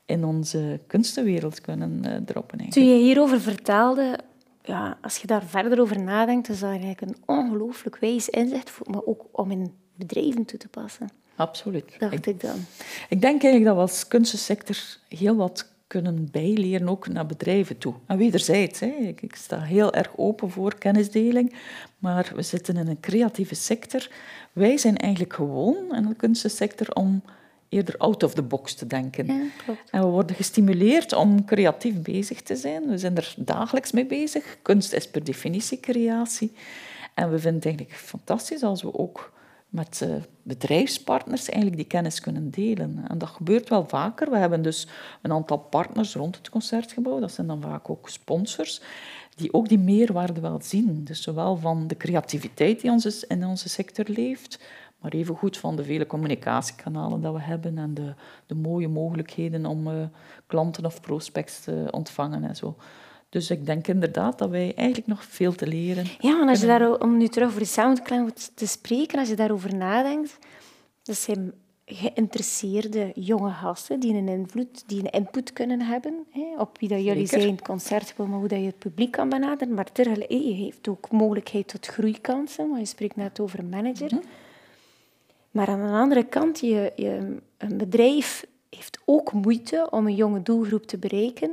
[0.06, 2.70] in onze kunstenwereld kunnen uh, droppen.
[2.70, 4.20] Toen je hierover vertelde,
[4.64, 9.06] ja, als je daar verder over nadenkt, is dat eigenlijk een ongelooflijk wijs inzicht, maar
[9.06, 11.10] ook om in bedrijven toe te passen.
[11.36, 11.96] Absoluut.
[12.00, 12.66] Dacht ik, dan.
[13.10, 14.76] Ik denk eigenlijk dat we als kunstensector
[15.08, 17.94] heel wat kunnen bijleren, ook naar bedrijven toe.
[18.06, 18.88] En wederzijds, hè.
[18.88, 21.54] Ik, ik sta heel erg open voor kennisdeling,
[21.98, 24.10] maar we zitten in een creatieve sector.
[24.54, 27.24] Wij zijn eigenlijk gewoon in de kunstensector om
[27.70, 29.26] eerder out of the box te denken.
[29.26, 29.90] Ja, klopt.
[29.90, 32.88] En we worden gestimuleerd om creatief bezig te zijn.
[32.88, 34.58] We zijn er dagelijks mee bezig.
[34.62, 36.52] Kunst is per definitie creatie.
[37.14, 39.32] En we vinden het eigenlijk fantastisch als we ook
[39.70, 43.06] met uh, bedrijfspartners eigenlijk die kennis kunnen delen.
[43.08, 44.30] En dat gebeurt wel vaker.
[44.30, 44.88] We hebben dus
[45.22, 47.20] een aantal partners rond het concertgebouw.
[47.20, 48.82] Dat zijn dan vaak ook sponsors
[49.36, 51.04] die ook die meerwaarde wel zien.
[51.04, 52.92] Dus zowel van de creativiteit die
[53.28, 54.60] in onze sector leeft,
[55.00, 58.14] maar even goed van de vele communicatiekanalen dat we hebben en de,
[58.46, 59.94] de mooie mogelijkheden om uh,
[60.48, 62.76] klanten of prospects te ontvangen en zo.
[63.30, 66.06] Dus ik denk inderdaad dat wij eigenlijk nog veel te leren.
[66.20, 69.36] Ja, en als je daar, om nu terug over de soundcloud te spreken, als je
[69.36, 70.38] daarover nadenkt,
[71.04, 71.54] dat zijn
[71.86, 77.04] geïnteresseerde jonge gasten die een invloed, die een input kunnen hebben hè, op wie dat
[77.04, 79.74] jullie zijn, het concert, maar hoe dat je het publiek kan benaderen.
[79.74, 84.14] Maar tegelijk, je heeft ook mogelijkheid tot groeikansen, want je spreekt net over een manager.
[84.14, 84.26] Mhm.
[85.52, 90.42] Maar aan de andere kant, je, je, een bedrijf heeft ook moeite om een jonge
[90.42, 91.52] doelgroep te bereiken.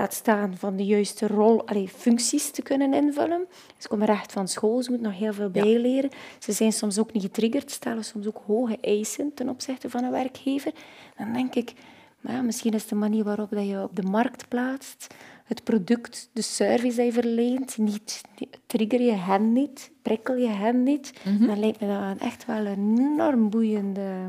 [0.00, 3.46] Laat staan van de juiste rol, allee, functies te kunnen invullen.
[3.78, 6.10] Ze komen recht van school, ze moeten nog heel veel bijleren.
[6.38, 10.10] Ze zijn soms ook niet getriggerd, stellen soms ook hoge eisen ten opzichte van een
[10.10, 10.72] werkgever.
[11.16, 11.72] Dan denk ik,
[12.20, 16.30] maar ja, misschien is de manier waarop dat je op de markt plaatst, het product,
[16.32, 18.20] de service dat je verleent, niet,
[18.66, 21.46] trigger je hen niet, prikkel je hen niet, mhm.
[21.46, 24.28] dan lijkt me dat echt wel een enorm boeiende...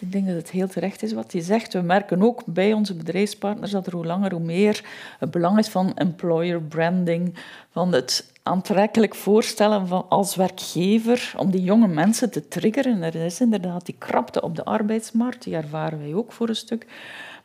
[0.00, 1.72] Ik denk dat het heel terecht is wat je zegt.
[1.72, 4.84] We merken ook bij onze bedrijfspartners dat er hoe langer hoe meer
[5.18, 7.34] het belang is van employer branding,
[7.70, 13.02] van het aantrekkelijk voorstellen van als werkgever om die jonge mensen te triggeren.
[13.02, 16.86] Er is inderdaad die krapte op de arbeidsmarkt, die ervaren wij ook voor een stuk.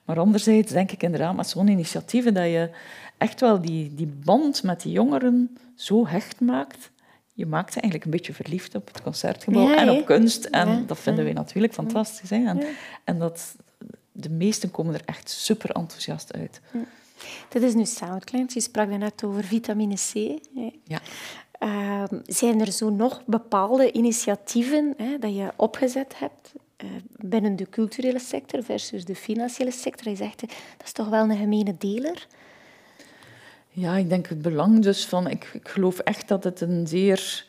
[0.06, 2.70] Maar anderzijds denk ik inderdaad met zo'n initiatieven dat je
[3.18, 6.92] echt wel die, die band met die jongeren zo hecht maakt.
[7.38, 10.46] Je maakt ze eigenlijk een beetje verliefd op het concertgebouw en op kunst.
[10.46, 12.30] En dat vinden wij natuurlijk fantastisch.
[12.30, 12.46] Hè?
[12.46, 12.62] En,
[13.04, 13.56] en dat,
[14.12, 16.62] de meesten komen er echt super enthousiast uit.
[17.50, 18.54] Dit is nu Soundcloud.
[18.54, 20.40] Je sprak net over vitamine C.
[20.84, 21.02] Ja.
[21.60, 27.70] Uh, zijn er zo nog bepaalde initiatieven hè, dat je opgezet hebt uh, binnen de
[27.70, 30.12] culturele sector versus de financiële sector?
[30.12, 30.52] Je zegt, dat
[30.84, 32.28] is toch wel een gemene deler?
[33.78, 35.28] Ja, ik denk het belang dus van...
[35.28, 37.46] Ik, ik geloof echt dat het een zeer...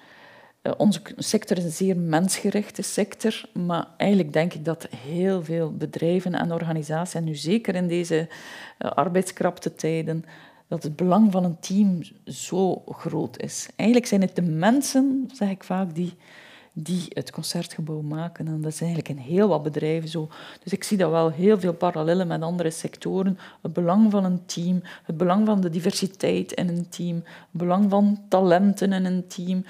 [0.62, 5.72] Uh, onze sector is een zeer mensgerichte sector, maar eigenlijk denk ik dat heel veel
[5.72, 8.28] bedrijven en organisaties, en nu zeker in deze
[8.78, 10.24] uh, arbeidskrapte tijden,
[10.68, 13.68] dat het belang van een team zo groot is.
[13.76, 16.14] Eigenlijk zijn het de mensen, zeg ik vaak, die
[16.78, 18.46] die het concertgebouw maken.
[18.46, 20.28] En dat is eigenlijk in heel wat bedrijven zo.
[20.62, 23.38] Dus ik zie dat wel heel veel parallellen met andere sectoren.
[23.62, 27.90] Het belang van een team, het belang van de diversiteit in een team, het belang
[27.90, 29.64] van talenten in een team,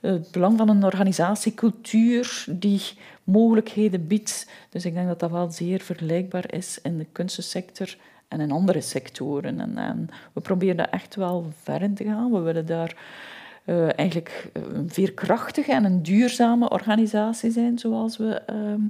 [0.00, 2.82] het belang van een organisatiecultuur die
[3.24, 4.50] mogelijkheden biedt.
[4.70, 7.96] Dus ik denk dat dat wel zeer vergelijkbaar is in de kunstensector
[8.28, 9.76] en in andere sectoren.
[9.76, 12.32] En, we proberen daar echt wel ver in te gaan.
[12.32, 12.96] We willen daar
[13.64, 18.80] uh, eigenlijk een veerkrachtige en een duurzame organisatie zijn, zoals we ehm,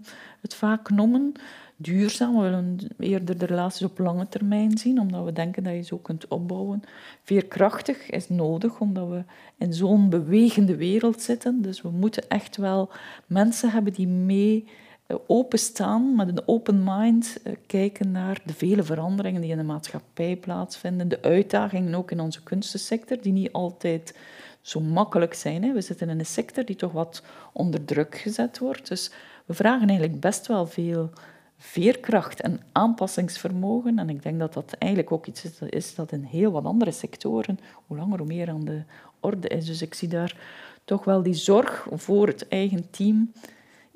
[0.40, 1.32] het vaak noemen.
[1.76, 5.82] Duurzaam, we willen eerder de relaties op lange termijn zien, omdat we denken dat je
[5.82, 6.82] zo kunt opbouwen.
[7.22, 9.24] Veerkrachtig is nodig, omdat we
[9.58, 11.62] in zo'n bewegende wereld zitten.
[11.62, 12.90] Dus we moeten echt wel
[13.26, 14.64] mensen hebben die mee
[15.06, 19.62] eh, openstaan, met een open mind, eh, kijken naar de vele veranderingen die in de
[19.62, 24.14] maatschappij plaatsvinden, de uitdagingen ook in onze kunstensector, die niet altijd
[24.60, 25.62] zo makkelijk zijn.
[25.62, 25.72] Hè.
[25.72, 28.88] We zitten in een sector die toch wat onder druk gezet wordt.
[28.88, 29.10] Dus
[29.44, 31.10] we vragen eigenlijk best wel veel
[31.56, 33.98] veerkracht en aanpassingsvermogen.
[33.98, 37.58] En ik denk dat dat eigenlijk ook iets is dat in heel wat andere sectoren
[37.86, 38.82] hoe langer hoe meer aan de
[39.20, 39.66] orde is.
[39.66, 40.36] Dus ik zie daar
[40.84, 43.32] toch wel die zorg voor het eigen team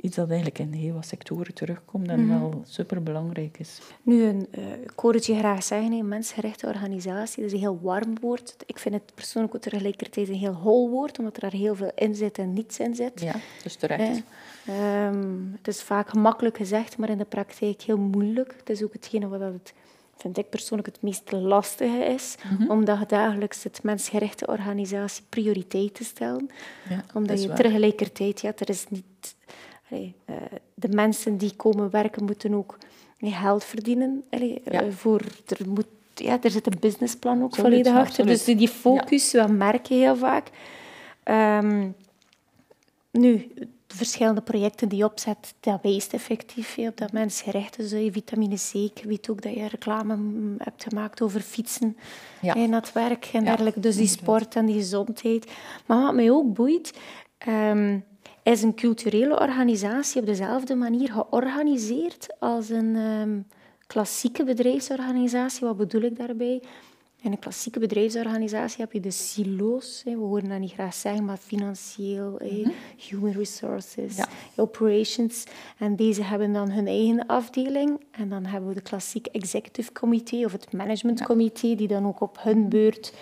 [0.04, 3.80] iets dat eigenlijk in heel wat sectoren terugkomt en mm wel superbelangrijk is.
[4.02, 7.58] Nu, een, uh, ik hoor het je graag zeggen, een mensgerichte organisatie, dat is een
[7.58, 8.56] heel warm woord.
[8.66, 11.92] Ik vind het persoonlijk ook tegelijkertijd een heel hol woord, omdat er daar heel veel
[11.94, 13.20] in zit en niets in zit.
[13.20, 14.22] Ja, dus terecht.
[14.64, 18.54] Eh, um, het is vaak gemakkelijk gezegd, maar in de praktijk heel moeilijk.
[18.58, 19.74] Het is ook hetgene wat het
[20.16, 26.04] vind ik persoonlijk het meest lastige is, mm om dagelijks het mensgerichte organisatie prioriteit te
[26.04, 26.50] stellen.
[26.88, 29.04] Ja, omdat je tegelijkertijd, ja, er is niet
[30.74, 32.78] de mensen die komen werken moeten ook
[33.18, 34.24] geld verdienen.
[34.28, 38.26] Eh, voor, er, moet, ja, er zit een businessplan ook volledig achter.
[38.26, 39.46] Dus die focus, ja.
[39.46, 40.50] dat merk je heel vaak.
[41.24, 41.94] Um,
[43.10, 43.50] nu,
[43.86, 47.90] de verschillende projecten die je opzet, dat wijst effectief op dat mensgericht is.
[47.90, 50.16] Je vitamine C, ik weet ook dat je reclame
[50.58, 51.96] hebt gemaakt over fietsen
[52.40, 52.54] ja.
[52.54, 53.80] naar het werk en dergelijke.
[53.80, 55.52] Dus die sport en die gezondheid.
[55.86, 56.92] Maar wat mij ook boeit,
[57.48, 58.04] um,
[58.52, 63.40] is een culturele organisatie op dezelfde manier georganiseerd als een ehm,
[63.86, 65.66] klassieke bedrijfsorganisatie.
[65.66, 66.62] Wat bedoel ik daarbij?
[67.20, 70.02] In een klassieke bedrijfsorganisatie heb je de silo's.
[70.04, 72.70] We horen dat niet graag zeggen, maar financieel, mhm.
[72.96, 74.18] human resources,
[74.56, 75.44] operations.
[75.78, 78.00] En deze hebben dan hun eigen afdeling.
[78.10, 82.20] En dan hebben we de klassieke executive committee of het management committee, die dan ook
[82.20, 83.12] op hun beurt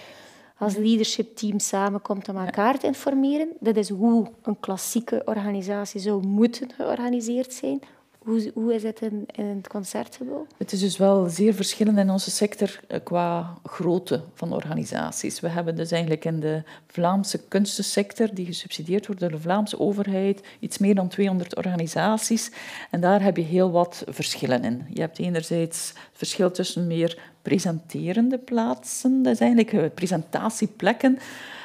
[0.63, 3.49] als leadership team samenkomt om elkaar te informeren.
[3.61, 7.81] Dat is hoe een klassieke organisatie zou moeten georganiseerd zijn.
[8.19, 10.47] Hoe, hoe is het in, in het concertgebouw?
[10.57, 15.41] Het is dus wel zeer verschillend in onze sector eh, qua grootte van organisaties.
[15.41, 20.41] We hebben dus eigenlijk in de Vlaamse kunstensector, die gesubsidieerd wordt door de Vlaamse overheid,
[20.61, 22.51] iets meer dan 200 organisaties.
[22.91, 24.87] En daar heb je heel wat verschillen in.
[24.89, 31.19] Je hebt enerzijds verschil tussen meer presenterende plaatsen, dat is eigenlijk eh, presentatieplekken,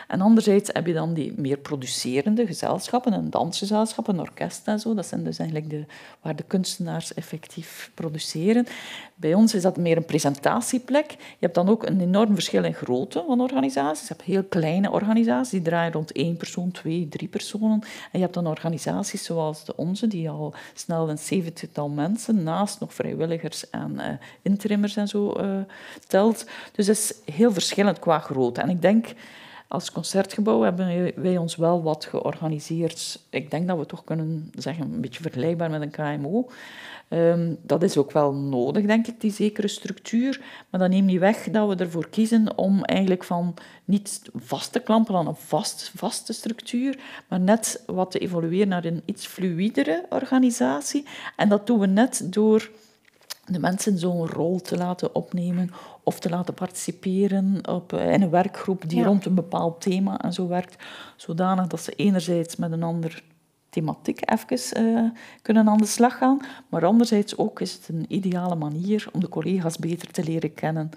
[0.08, 4.94] en anderzijds heb je dan die meer producerende gezelschappen, een dansgezelschap, een orkest en zo.
[4.94, 5.86] Dat zijn dus eigenlijk de,
[6.22, 8.66] waar de kunstenaars effectief produceren.
[9.20, 11.12] Bij ons is dat meer een presentatieplek.
[11.12, 14.08] Je hebt dan ook een enorm verschil in grootte van organisaties.
[14.08, 17.82] Je hebt heel kleine organisaties, die draaien rond één persoon, twee, drie personen.
[17.82, 22.80] En je hebt dan organisaties zoals de onze, die al snel een zeventigtal mensen, naast
[22.80, 24.06] nog vrijwilligers en uh,
[24.42, 25.58] interimmers en zo, uh,
[26.08, 26.46] telt.
[26.72, 28.62] Dus dat is heel verschillend qua grootte.
[28.62, 29.08] En ik denk
[29.68, 33.20] als concertgebouw hebben wij ons wel wat georganiseerd.
[33.30, 36.50] Ik denk dat we toch kunnen zeggen, een beetje vergelijkbaar met een KMO.
[37.08, 40.42] Ehm, dat is ook wel nodig, denk ik, die zekere structuur.
[40.70, 43.54] Maar dat neemt niet weg dat we ervoor kiezen om eigenlijk van
[43.86, 48.86] niet vast te klampen aan een vast, vaste structuur, maar net wat te evolueren naar
[48.86, 51.06] een iets fluidere organisatie.
[51.36, 52.70] En dat doen we net door
[53.48, 55.70] de mensen zo'n rol te laten opnemen
[56.04, 60.34] of te laten participeren op, eh, in een werkgroep die rond een bepaald thema en
[60.34, 60.84] zo werkt,
[61.16, 63.24] zodanig dat ze enerzijds met een ander
[63.70, 65.10] thematiek even uh,
[65.42, 69.30] kunnen aan de slag gaan, maar anderzijds ook is het een ideale manier om de
[69.30, 70.90] collega's beter te leren kennen,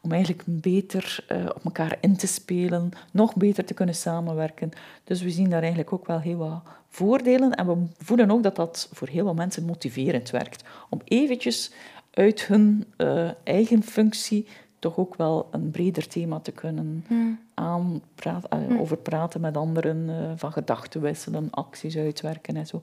[0.00, 4.70] om eigenlijk beter uh, op elkaar in te spelen, nog beter te kunnen samenwerken.
[5.04, 6.62] Dus we zien daar eigenlijk ook wel heel wat
[6.92, 10.64] voordelen en we voelen ook dat dat voor heel veel mensen motiverend werkt.
[10.88, 11.72] Om eventjes
[12.10, 14.46] uit hun uh, eigen functie
[14.78, 17.38] toch ook wel een breder thema te kunnen hmm.
[17.54, 18.78] aanpraten, uh, hmm.
[18.78, 22.82] over praten met anderen, uh, van gedachten wisselen, acties uitwerken en zo.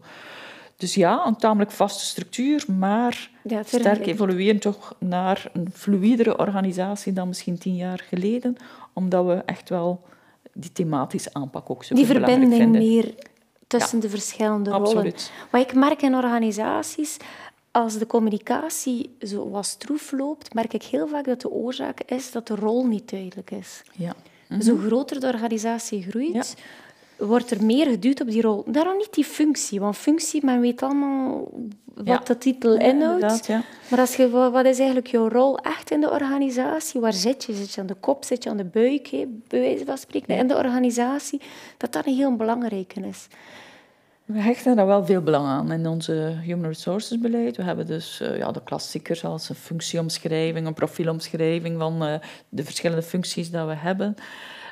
[0.76, 7.14] Dus ja, een tamelijk vaste structuur, maar ja, sterk evolueren toch naar een fluidere organisatie
[7.14, 8.56] dan misschien tien jaar geleden,
[8.94, 10.02] omdat we echt wel
[10.54, 13.14] die thematische aanpak ook zo Die verbinding meer
[13.70, 14.88] tussen de verschillende rollen.
[14.88, 15.32] Absoluut.
[15.50, 17.18] Wat ik merk in organisaties,
[17.72, 22.32] als de communicatie zo wat stroef loopt, merk ik heel vaak dat de oorzaak is
[22.32, 23.84] dat de rol niet duidelijk is.
[23.92, 24.16] Ja.
[24.48, 26.56] Mm Zo groter de organisatie groeit,
[27.20, 28.64] wordt er meer geduwd op die rol.
[28.68, 31.52] Daarom niet die functie, want functie, men weet allemaal
[31.94, 33.50] wat de titel inhoudt.
[33.90, 37.02] Maar als je, wat is eigenlijk jouw rol echt in de organisatie?
[37.02, 37.54] Waar zit je?
[37.54, 39.10] Zit je aan de kop, zit je aan de buik,
[39.48, 41.42] bij wijze van spreken, in de organisatie?
[41.78, 43.28] Dat dat een heel belangrijke is.
[44.26, 47.58] We hechten daar wel veel belang aan in onze human resources beleid.
[47.58, 52.14] We hebben dus uh, ja, de klassiekers als een functieomschrijving, een profielomschrijving van uh,
[52.50, 54.16] de verschillende functies die we hebben.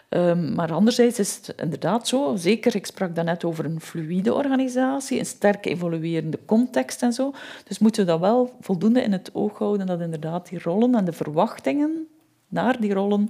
[0.10, 5.20] Um, maar anderzijds is het inderdaad zo, zeker, ik sprak daarnet over een fluïde organisatie,
[5.20, 7.34] een sterk evoluerende context en zo.
[7.68, 11.06] Dus moeten we dat wel voldoende in het oog houden dat inderdaad die rollen en
[11.06, 12.08] de verwachtingen
[12.48, 13.30] naar die rollen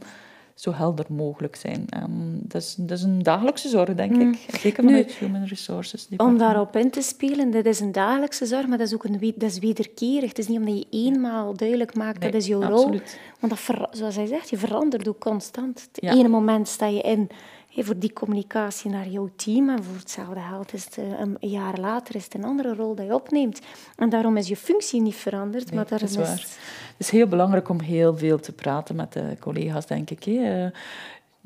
[0.57, 1.85] zo helder mogelijk zijn.
[2.03, 4.21] Um, dat, is, dat is een dagelijkse zorg, denk mm.
[4.21, 4.59] ik.
[4.59, 6.07] Zeker vanuit Human Resources.
[6.17, 9.33] Om daarop in te spelen, dat is een dagelijkse zorg, maar dat is ook een,
[9.35, 10.29] dat is wederkerig.
[10.29, 12.89] Het is niet omdat je eenmaal duidelijk maakt, dat is jouw rol.
[13.39, 15.89] Want dat, zoals hij zegt, je verandert ook constant.
[15.91, 17.29] Het ene moment sta je in
[17.85, 19.69] voor die communicatie naar jouw team.
[19.69, 22.95] En voor hetzelfde geld is het eh, een jaar later is het een andere rol
[22.95, 23.61] die je opneemt.
[23.95, 25.73] En daarom is je functie niet veranderd.
[25.73, 26.27] maar dat is waar.
[26.27, 30.23] Het is heel belangrijk om heel veel te praten met de collega's, denk ik.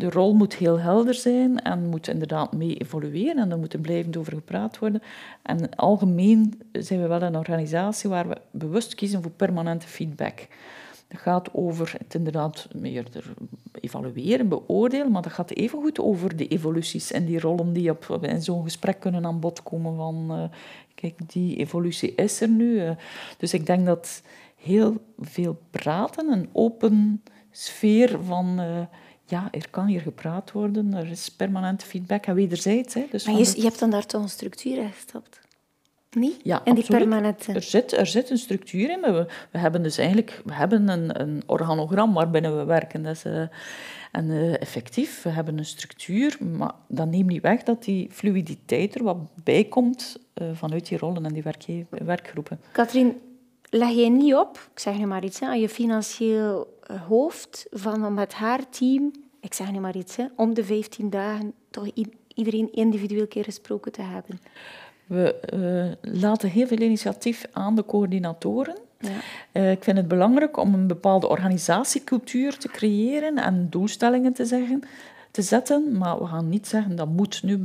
[0.02, 3.80] De rol moet heel helder zijn en moet inderdaad mee evolueren en er moet er
[3.80, 5.02] blijvend over gepraat worden.
[5.42, 10.48] En algemeen zijn we wel een organisatie waar we bewust kiezen voor permanente feedback.
[11.12, 13.06] Dat gaat over het inderdaad meer
[13.82, 18.42] evalueren, beoordelen, maar dat gaat evengoed over de evoluties en die rollen die op, in
[18.42, 20.44] zo'n gesprek kunnen aan bod komen van uh,
[20.96, 22.82] kijk, die evolutie is er nu.
[22.82, 22.92] Uh.
[23.38, 24.22] Dus ik denk dat
[24.56, 28.82] heel veel praten, een open sfeer van uh,
[29.26, 32.94] ja, er kan hier gepraat worden, er is permanente feedback en wederzijds.
[32.94, 33.08] Hè.
[33.12, 35.41] Dus maar je, je hebt dan daar toch een structuur in gestapt?
[36.16, 36.40] Niet?
[36.44, 37.02] Ja, en die absoluut.
[37.02, 37.54] permanente...
[37.54, 41.22] Er zit, er zit een structuur in, we, we hebben dus eigenlijk we hebben een,
[41.22, 43.04] een organogram waarbinnen we werken.
[43.04, 43.42] Dat is, uh,
[44.12, 48.96] en uh, effectief, we hebben een structuur, maar dat neemt niet weg dat die fluiditeit
[48.96, 52.60] er wat bij komt uh, vanuit die rollen en die werk, werkgroepen.
[52.72, 53.22] Katrien,
[53.70, 58.06] leg jij niet op, ik zeg nu maar iets, hè, aan je financieel hoofd van
[58.06, 61.88] om met haar team, ik zeg nu maar iets, hè, om de 15 dagen toch
[62.34, 64.40] iedereen individueel keer gesproken te hebben?
[65.12, 65.36] We
[66.04, 68.76] uh, laten heel veel initiatief aan de coördinatoren.
[69.00, 69.10] Ja.
[69.54, 74.82] Uh, ik vind het belangrijk om een bepaalde organisatiecultuur te creëren en doelstellingen te, zeggen,
[75.32, 75.98] te zetten.
[75.98, 77.62] Maar we gaan niet zeggen dat moet nu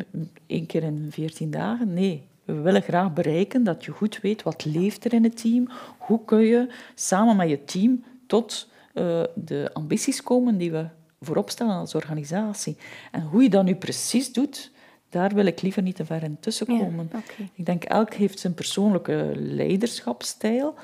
[0.46, 1.94] één keer in 14 dagen.
[1.94, 5.68] Nee, we willen graag bereiken dat je goed weet wat leeft er in het team.
[5.98, 10.86] Hoe kun je samen met je team tot uh, de ambities komen die we
[11.20, 12.76] voorop stellen als organisatie.
[13.12, 14.70] En hoe je dat nu precies doet,
[15.16, 17.08] daar wil ik liever niet te ver in tussenkomen.
[17.12, 17.50] Ja, okay.
[17.54, 20.74] Ik denk, elk heeft zijn persoonlijke leiderschapsstijl.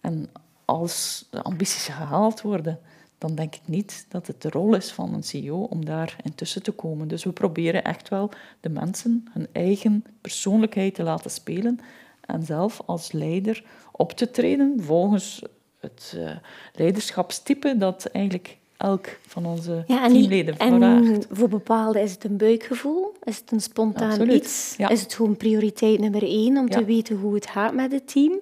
[0.00, 0.30] En
[0.64, 2.80] als de ambities gehaald worden,
[3.18, 6.62] dan denk ik niet dat het de rol is van een CEO om daar intussen
[6.62, 7.08] te komen.
[7.08, 11.80] Dus we proberen echt wel de mensen hun eigen persoonlijkheid te laten spelen
[12.20, 15.42] en zelf als leider op te treden volgens
[15.80, 16.30] het uh,
[16.72, 23.14] leiderschapstype dat eigenlijk elk van onze ja, teamleden En voor bepaalde is het een buikgevoel,
[23.22, 24.34] is het een spontaan Absoluut.
[24.34, 24.88] iets, ja.
[24.88, 26.78] is het gewoon prioriteit nummer één om ja.
[26.78, 28.40] te weten hoe het gaat met het team.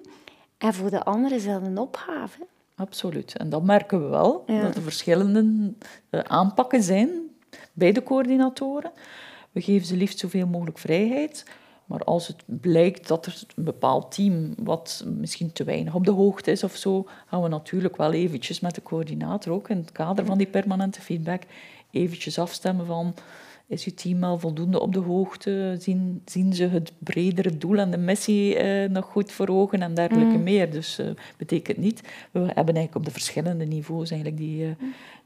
[0.57, 2.39] En voor de anderen is dat een opgave.
[2.75, 3.37] Absoluut.
[3.37, 5.73] En dat merken we wel, dat er verschillende
[6.11, 7.09] uh, aanpakken zijn
[7.73, 8.91] bij de coördinatoren.
[9.51, 11.45] We geven ze liefst zoveel mogelijk vrijheid.
[11.87, 16.11] Maar als het blijkt dat er een bepaald team wat misschien te weinig op de
[16.11, 19.91] hoogte is of zo, gaan we natuurlijk wel eventjes met de coördinator, ook in het
[19.91, 21.43] kader van die permanente feedback,
[21.91, 23.13] eventjes afstemmen van
[23.69, 25.75] is je team wel voldoende op de hoogte?
[25.79, 29.93] Zien, zien ze het bredere doel en de missie eh, nog goed voor ogen en
[29.93, 30.43] dergelijke mm.
[30.43, 30.71] meer?
[30.71, 32.01] Dus uh, betekent niet.
[32.31, 34.71] We hebben eigenlijk op de verschillende niveaus eigenlijk die, uh,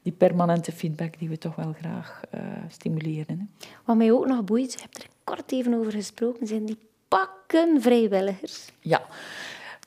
[0.02, 2.20] die permanente feedback die we toch wel graag
[2.68, 3.38] stimuleren.
[3.38, 3.66] Hè.
[3.84, 7.82] Wat mij ook nog boeit, je hebt er kort even over gesproken, zijn die pakken
[7.82, 8.64] vrijwilligers.
[8.80, 9.02] Ja.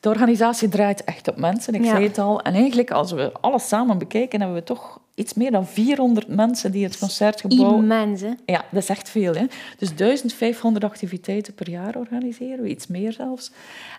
[0.00, 1.90] De organisatie draait echt op mensen, ik ja.
[1.90, 2.42] zei het al.
[2.42, 6.72] En eigenlijk, als we alles samen bekijken, hebben we toch iets meer dan 400 mensen
[6.72, 7.78] die het concertgebouw...
[7.78, 9.34] Immens, Ja, dat is echt veel.
[9.34, 9.46] Hè?
[9.78, 13.50] Dus 1500 activiteiten per jaar organiseren we, iets meer zelfs.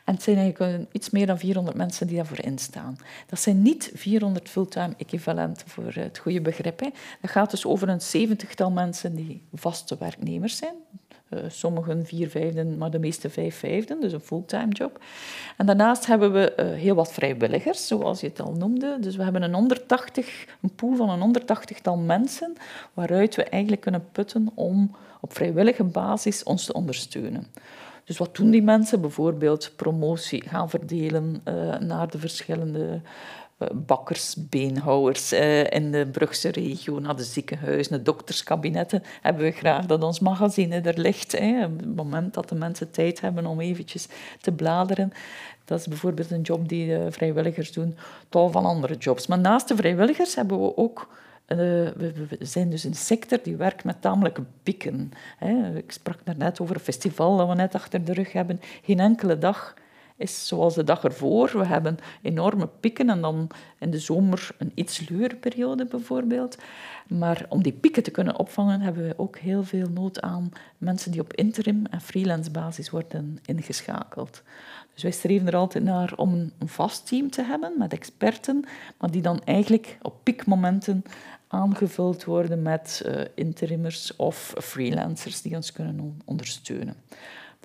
[0.05, 2.97] En het zijn eigenlijk iets meer dan 400 mensen die daarvoor instaan.
[3.27, 6.79] Dat zijn niet 400 fulltime equivalenten voor het goede begrip.
[6.79, 6.89] Hè.
[7.21, 10.75] Dat gaat dus over een zeventigtal mensen die vaste werknemers zijn.
[11.29, 14.99] Uh, sommigen vier vijfden, maar de meeste vijf vijfden, dus een fulltime job.
[15.57, 18.97] En daarnaast hebben we uh, heel wat vrijwilligers, zoals je het al noemde.
[18.99, 22.53] Dus we hebben een 180, een pool van een 180-tal mensen,
[22.93, 27.47] waaruit we eigenlijk kunnen putten om op vrijwillige basis ons te ondersteunen.
[28.03, 29.01] Dus wat doen die mensen?
[29.01, 33.01] Bijvoorbeeld promotie gaan verdelen uh, naar de verschillende
[33.73, 39.85] bakkers, beenhouwers eh, in de Brugse regio, naar de ziekenhuizen, de dokterskabinetten, hebben we graag
[39.85, 41.33] dat ons magazine er ligt.
[41.33, 44.07] Op het moment dat de mensen tijd hebben om eventjes
[44.41, 45.13] te bladeren.
[45.65, 47.97] Dat is bijvoorbeeld een job die de vrijwilligers doen,
[48.29, 49.27] tal van andere jobs.
[49.27, 51.07] Maar naast de vrijwilligers hebben we ook
[51.45, 55.11] we, zijn dus een sector die werkt met tamelijke pieken.
[55.75, 58.59] Ik sprak net over een festival dat we net achter de rug hebben.
[58.83, 59.75] Geen enkele dag
[60.17, 61.58] is zoals de dag ervoor.
[61.58, 63.47] We hebben enorme pieken en dan
[63.80, 66.58] in de zomer een iets luwere periode bijvoorbeeld.
[67.08, 71.12] Maar om die pieken te kunnen opvangen hebben we ook heel veel nood aan mensen
[71.12, 74.43] die op interim en freelance basis worden ingeschakeld.
[74.93, 78.65] Dus wij streven er altijd naar om een vast team te hebben met experten,
[78.97, 81.03] maar die dan eigenlijk op piekmomenten
[81.47, 86.95] aangevuld worden met uh, interimmers of freelancers die ons kunnen ondersteunen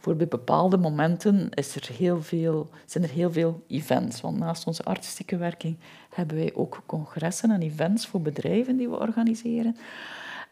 [0.02, 4.20] voor bij bepaalde momenten is er heel veel, zijn er heel veel events.
[4.20, 5.76] Want naast onze artistieke werking
[6.14, 9.76] hebben wij ook congressen en events voor bedrijven die we organiseren.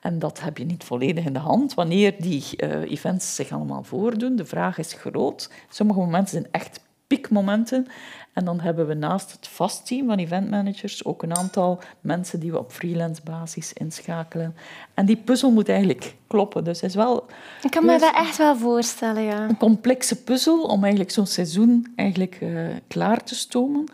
[0.00, 3.82] En dat heb je niet volledig in de hand wanneer die uh, events zich allemaal
[3.82, 4.36] voordoen.
[4.36, 5.50] De vraag is groot.
[5.68, 7.86] Sommige momenten zijn echt piekmomenten.
[8.32, 12.50] En dan hebben we naast het vast team van eventmanagers ook een aantal mensen die
[12.50, 14.56] we op freelance basis inschakelen.
[14.94, 16.64] En die puzzel moet eigenlijk kloppen.
[16.64, 17.26] Dus is wel...
[17.62, 19.48] Ik kan me dat echt wel voorstellen, ja.
[19.48, 23.84] Een complexe puzzel om eigenlijk zo'n seizoen eigenlijk, uh, klaar te stomen.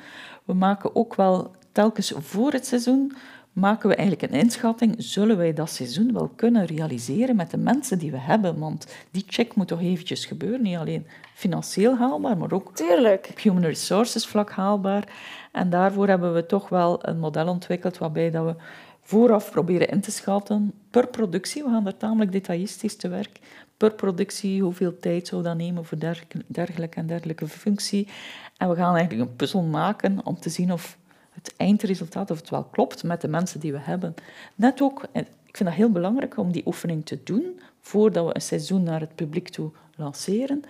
[0.45, 3.13] We maken ook wel telkens voor het seizoen
[3.57, 7.99] maken we eigenlijk een inschatting, zullen wij dat seizoen wel kunnen realiseren met de mensen
[7.99, 8.59] die we hebben?
[8.59, 13.27] Want die check moet toch eventjes gebeuren, niet alleen financieel haalbaar, maar ook Tuurlijk.
[13.31, 15.09] op human resources vlak haalbaar.
[15.53, 18.55] En daarvoor hebben we toch wel een model ontwikkeld waarbij dat we
[19.01, 21.63] vooraf proberen in te schatten per productie.
[21.63, 23.39] We gaan daar tamelijk detailistisch te werk.
[23.77, 25.99] Per productie, hoeveel tijd zou dat nemen voor
[26.47, 28.09] dergelijke en dergelijke functie.
[28.57, 30.99] En we gaan eigenlijk een puzzel maken om te zien of
[31.37, 34.15] het eindresultaat, of het wel klopt met de mensen die we hebben.
[34.55, 38.43] Net ook, ik vind dat heel belangrijk om die oefening te doen voordat we een
[38.43, 40.63] seizoen naar het publiek toe lanceren.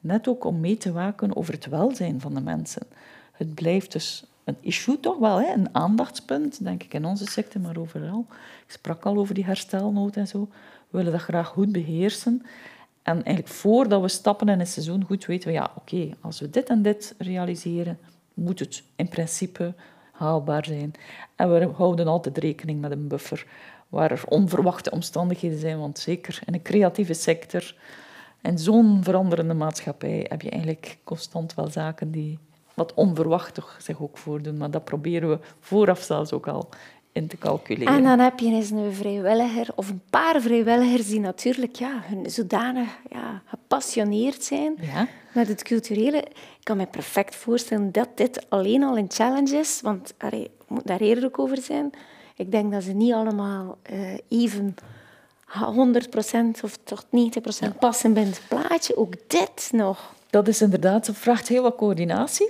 [0.00, 2.82] Net ook om mee te waken over het welzijn van de mensen.
[3.32, 5.52] Het blijft dus een issue toch wel, hè?
[5.52, 8.26] een aandachtspunt, denk ik, in onze sector, maar overal.
[8.66, 10.48] Ik sprak al over die herstelnood en zo.
[10.90, 12.42] We willen dat graag goed beheersen.
[13.02, 16.50] En eigenlijk voordat we stappen in een seizoen goed weten we, ja, oké, als we
[16.50, 17.98] dit en dit realiseren,
[18.34, 19.74] moet het in principe
[20.12, 20.92] haalbaar zijn.
[21.36, 23.46] En we houden altijd rekening met een buffer
[23.88, 27.74] waar er onverwachte omstandigheden zijn, want zeker in een creatieve sector
[28.40, 32.38] en zo'n veranderende maatschappij heb je eigenlijk constant wel zaken die
[32.74, 34.56] wat onverwacht zich ook voordoen.
[34.56, 36.68] Maar dat proberen we vooraf zelfs ook al
[37.12, 37.94] in te calculeren.
[37.94, 42.88] En dan heb je eens een vrijwilliger of een paar vrijwilligers die natuurlijk ja, zodanig
[43.10, 45.08] ja, gepassioneerd zijn ja.
[45.32, 46.18] met het culturele.
[46.18, 50.86] Ik kan me perfect voorstellen dat dit alleen al een challenge is, want ik moet
[50.86, 51.90] daar eerlijk over zijn.
[52.36, 54.74] Ik denk dat ze niet allemaal uh, even
[55.48, 55.54] 100%
[56.62, 57.08] of toch 90%
[57.78, 58.96] passen bij het plaatje.
[58.96, 60.14] Ook dit nog.
[60.30, 62.48] Dat is inderdaad, het vraagt heel wat coördinatie.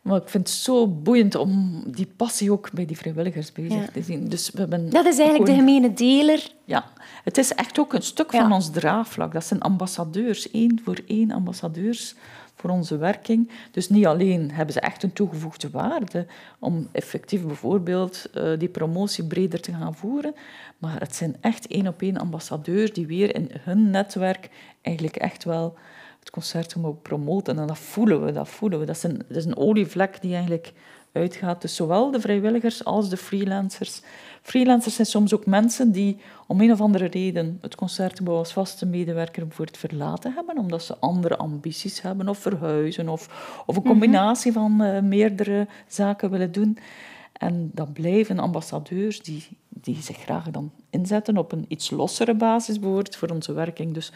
[0.00, 4.02] Maar ik vind het zo boeiend om die passie ook bij die vrijwilligers bezig te
[4.02, 4.28] zien.
[4.28, 6.52] Dus we hebben dat is eigenlijk de gemene deler.
[6.64, 6.84] Ja,
[7.24, 9.32] het is echt ook een stuk van ons draagvlak.
[9.32, 12.14] Dat zijn ambassadeurs, één voor één ambassadeurs
[12.60, 13.50] voor onze werking.
[13.70, 16.26] Dus niet alleen hebben ze echt een toegevoegde waarde
[16.58, 20.34] om effectief bijvoorbeeld uh, die promotie breder te gaan voeren,
[20.78, 24.48] maar het zijn echt één op één ambassadeurs die weer in hun netwerk
[24.82, 25.74] eigenlijk echt wel
[26.20, 27.58] het concert mogen promoten.
[27.58, 28.86] En dat voelen we, dat voelen we.
[28.86, 30.72] Dat is een, dat is een olievlek die eigenlijk
[31.12, 31.60] uitgaat.
[31.60, 34.02] Dus zowel de vrijwilligers als de freelancers.
[34.42, 36.16] Freelancers zijn soms ook mensen die
[36.46, 40.82] om een of andere reden het concertgebouw als vaste medewerker voor het verlaten hebben, omdat
[40.82, 43.90] ze andere ambities hebben of verhuizen of, of een mhm.
[43.90, 46.78] combinatie van uh, meerdere zaken willen doen.
[47.32, 52.78] En dat blijven ambassadeurs die, die zich graag dan inzetten op een iets lossere basis
[52.78, 53.94] bijvoorbeeld voor onze werking.
[53.94, 54.12] Dus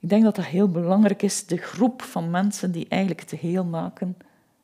[0.00, 1.46] ik denk dat dat heel belangrijk is.
[1.46, 4.16] De groep van mensen die eigenlijk het heel maken,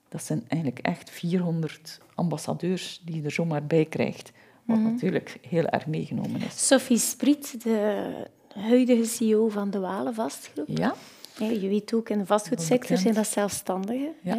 [0.08, 4.32] dat zijn eigenlijk echt 400 ambassadeurs die je er zomaar bij krijgt.
[4.64, 4.92] Wat mhm.
[4.92, 6.66] natuurlijk heel erg meegenomen is.
[6.66, 8.10] Sophie Spriet, de
[8.54, 10.68] huidige CEO van de Walen Vastgroep.
[10.68, 10.94] Ja.
[11.38, 14.12] Je weet ook, in de vastgoedsector zijn dat zelfstandigen.
[14.22, 14.38] Ja.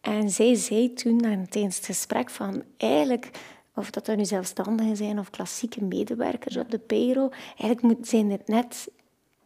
[0.00, 3.30] En zij zei toen tijdens het gesprek van eigenlijk
[3.78, 8.88] of dat nu zelfstandigen zijn of klassieke medewerkers op de payroll, eigenlijk zijn het net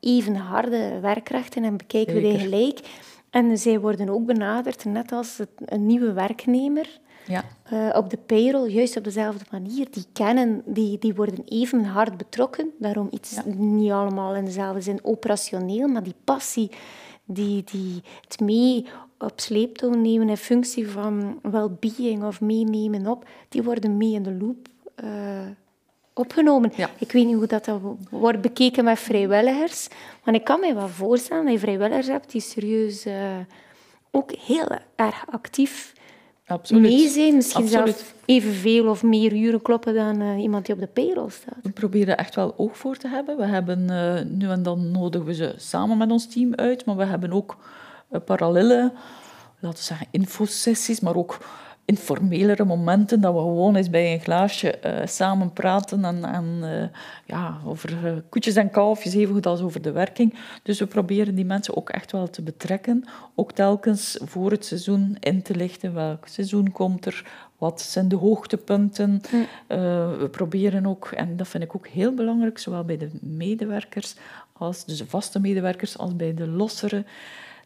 [0.02, 2.80] even harde werkkrachten en bekijken we die gelijk.
[3.30, 7.44] En zij worden ook benaderd, net als een nieuwe werknemer, ja.
[7.72, 9.86] Uh, op de payroll, juist op dezelfde manier.
[9.90, 12.70] Die kennen, die, die worden even hard betrokken.
[12.78, 16.70] Daarom iets niet allemaal in dezelfde zin operationeel, maar die passie,
[17.24, 18.86] die, die het mee
[19.18, 24.34] op sleeptouw nemen in functie van well-being of meenemen op, die worden mee in de
[24.34, 24.68] loop
[25.04, 25.10] uh,
[26.14, 26.72] opgenomen.
[26.98, 29.88] Ik weet niet hoe dat, dat wordt bekeken met vrijwilligers.
[30.24, 33.14] Maar ik kan me wel voorstellen dat je vrijwilligers hebt die serieus uh,
[34.10, 35.92] ook heel erg actief
[36.46, 36.82] Absoluut.
[36.82, 37.34] mee zijn.
[37.34, 41.58] Misschien zelfs evenveel of meer uren kloppen dan uh, iemand die op de payroll staat.
[41.62, 43.36] We proberen echt wel oog voor te hebben.
[43.36, 46.96] We hebben uh, nu en dan nodigen we ze samen met ons team uit, maar
[46.96, 47.56] we hebben ook
[48.24, 48.92] parallele,
[49.60, 51.38] laten we zeggen, infosessies, maar ook
[51.92, 56.84] informelere momenten, dat we gewoon eens bij een glaasje uh, samen praten en, en uh,
[57.24, 60.34] ja, over uh, koetjes en kalfjes, evengoed als over de werking.
[60.62, 65.16] Dus we proberen die mensen ook echt wel te betrekken, ook telkens voor het seizoen
[65.20, 67.24] in te lichten welk seizoen komt er,
[67.58, 69.10] wat zijn de hoogtepunten.
[69.30, 69.46] Mm.
[70.18, 74.14] we proberen ook, en dat vind ik ook heel belangrijk, zowel bij de medewerkers,
[74.52, 77.04] als dus de vaste medewerkers, als bij de lossere,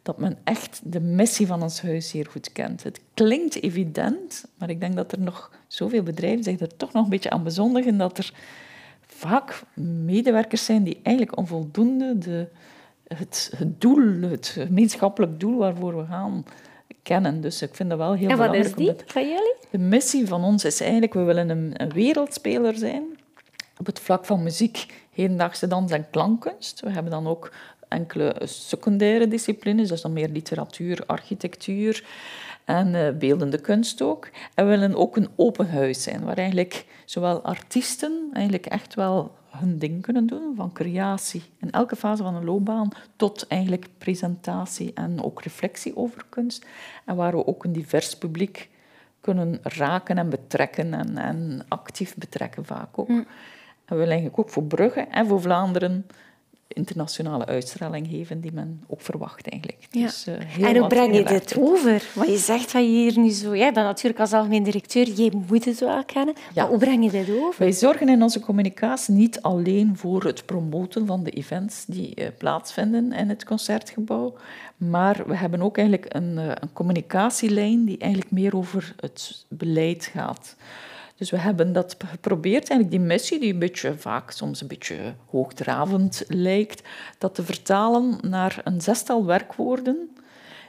[0.07, 2.82] dat men echt de missie van ons huis zeer goed kent.
[2.82, 7.04] Het klinkt evident, maar ik denk dat er nog zoveel bedrijven zich er toch nog
[7.04, 8.32] een beetje aan bezondigen dat er
[9.07, 9.62] vaak
[10.04, 12.48] medewerkers zijn die eigenlijk onvoldoende de,
[13.07, 16.44] het, het doel, het gemeenschappelijk doel waarvoor we gaan,
[17.02, 17.40] kennen.
[17.40, 18.64] Dus ik vind dat wel heel belangrijk.
[18.64, 19.54] En wat is die van jullie?
[19.70, 23.04] De missie van ons is eigenlijk, we willen een, een wereldspeler zijn
[23.78, 26.80] op het vlak van muziek, hedendaagse dans en klankkunst.
[26.80, 27.52] We hebben dan ook
[27.89, 32.05] enkele secundaire disciplines, dat is dan meer literatuur, architectuur
[32.64, 34.28] en uh, beeldende kunst ook.
[34.55, 39.34] En we willen ook een open huis zijn, waar eigenlijk zowel artiesten eigenlijk echt wel
[39.51, 44.93] hun ding kunnen doen, van creatie in elke fase van een loopbaan tot eigenlijk presentatie
[44.95, 46.66] en ook reflectie over kunst.
[47.05, 48.68] En waar we ook een divers publiek
[49.20, 53.09] kunnen raken en betrekken en, en actief betrekken vaak ook.
[53.09, 53.26] En
[53.87, 56.07] we willen eigenlijk ook voor Brugge en voor Vlaanderen
[56.68, 59.86] internationale uitstraling geven die men ook verwacht eigenlijk.
[59.90, 60.02] Ja.
[60.02, 62.02] Dus, uh, en hoe breng je dit over?
[62.14, 63.54] Wat je zegt van je hier nu zo...
[63.54, 66.34] Ja, dan natuurlijk als algemeen directeur, je moet het wel kennen.
[66.36, 66.62] Ja.
[66.62, 67.54] Maar hoe breng je dit over?
[67.58, 72.26] Wij zorgen in onze communicatie niet alleen voor het promoten van de events die uh,
[72.38, 74.34] plaatsvinden in het Concertgebouw,
[74.76, 80.10] maar we hebben ook eigenlijk een, uh, een communicatielijn die eigenlijk meer over het beleid
[80.12, 80.56] gaat.
[81.16, 85.14] Dus we hebben dat geprobeerd, eigenlijk die missie, die een beetje vaak soms een beetje
[85.30, 86.82] hoogdravend lijkt,
[87.18, 90.10] dat te vertalen naar een zestal werkwoorden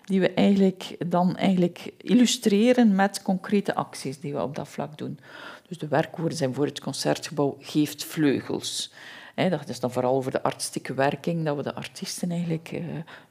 [0.08, 5.20] die we eigenlijk dan eigenlijk illustreren met concrete acties die we op dat vlak doen.
[5.68, 8.94] Dus de werkwoorden zijn voor het concertgebouw geeft vleugels.
[9.36, 12.82] dat is dan vooral over de artistieke werking, dat we de artiesten eigenlijk uh,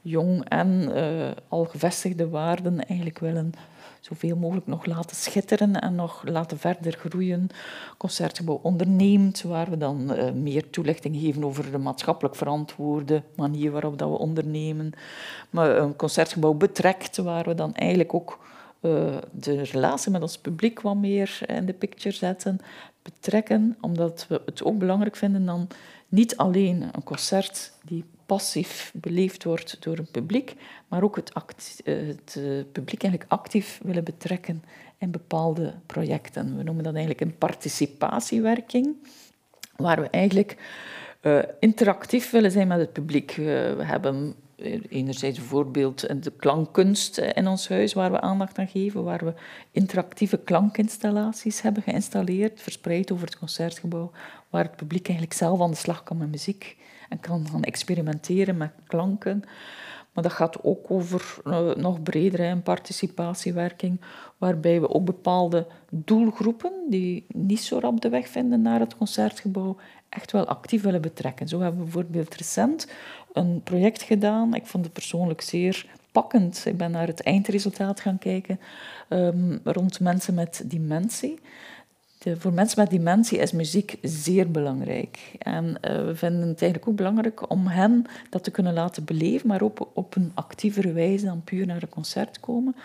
[0.01, 3.53] jong en uh, al gevestigde waarden eigenlijk willen
[4.01, 7.49] zoveel mogelijk nog laten schitteren en nog laten verder groeien.
[7.97, 13.97] Concertgebouw onderneemt, waar we dan uh, meer toelichting geven over de maatschappelijk verantwoorde manier waarop
[13.97, 14.91] dat we ondernemen.
[15.49, 18.39] Maar een concertgebouw betrekt, waar we dan eigenlijk ook
[18.81, 22.59] uh, de relatie met ons publiek wat meer in de picture zetten,
[23.01, 25.67] betrekken, omdat we het ook belangrijk vinden dan
[26.07, 30.55] niet alleen een concert die passief beleefd wordt door een publiek,
[30.87, 31.31] maar ook het,
[31.85, 34.63] eh, het eh, publiek eigenlijk actief willen betrekken
[34.97, 36.57] in bepaalde projecten.
[36.57, 38.95] We noemen dat eigenlijk een participatiewerking,
[39.75, 40.57] waar we eigenlijk
[41.21, 43.33] uh, interactief willen zijn met het publiek.
[43.35, 44.35] we hebben
[44.89, 49.33] enerzijds bijvoorbeeld de klankkunst in ons huis, waar we aandacht aan geven, waar we
[49.71, 54.11] interactieve klankinstallaties hebben geïnstalleerd, verspreid over het concertgebouw,
[54.49, 56.77] waar het publiek eigenlijk zelf aan de slag kan met muziek
[57.09, 59.43] en kan gaan experimenteren met klanken.
[60.13, 64.01] Maar dat gaat ook over uh, nog breder participatiewerking,
[64.37, 69.77] waarbij we ook bepaalde doelgroepen die niet zo rap de weg vinden naar het concertgebouw,
[70.09, 71.47] echt wel actief willen betrekken.
[71.47, 72.91] Zo hebben we bijvoorbeeld recent
[73.33, 74.53] een project gedaan.
[74.53, 76.63] Ik vond het persoonlijk zeer pakkend.
[76.65, 78.59] Ik ben naar het eindresultaat gaan kijken
[79.09, 81.39] um, rond mensen met dementie
[82.37, 85.19] voor mensen met dementie is muziek zeer belangrijk.
[85.37, 89.47] En uh, we vinden het eigenlijk ook belangrijk om hen dat te kunnen laten beleven,
[89.47, 92.75] maar ook op een actievere wijze dan puur naar een concert komen.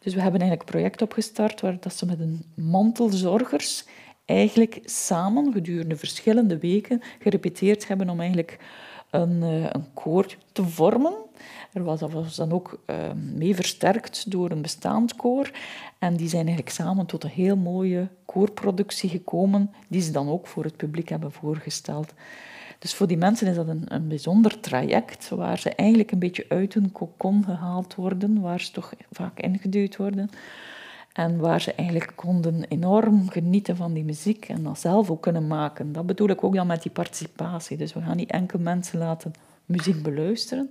[0.00, 3.84] Dus we hebben eigenlijk een project opgestart waar dat ze met een mantelzorgers
[4.24, 8.58] eigenlijk samen gedurende verschillende weken gerepeteerd hebben om eigenlijk
[9.10, 11.14] een, uh, een koor te vormen
[11.72, 12.96] er was, dan ook uh,
[13.34, 15.50] mee versterkt door een bestaand koor.
[15.98, 20.46] En die zijn eigenlijk samen tot een heel mooie koorproductie gekomen, die ze dan ook
[20.46, 22.12] voor het publiek hebben voorgesteld.
[22.78, 26.46] Dus voor die mensen is dat een, een bijzonder traject, waar ze eigenlijk een beetje
[26.48, 30.30] uit hun kokon gehaald worden, waar ze toch vaak ingeduwd worden.
[31.12, 35.46] En waar ze eigenlijk konden enorm genieten van die muziek en dat zelf ook kunnen
[35.46, 35.92] maken.
[35.92, 37.76] Dat bedoel ik ook dan met die participatie.
[37.76, 39.32] Dus we gaan niet enkel mensen laten
[39.66, 40.70] muziek beluisteren,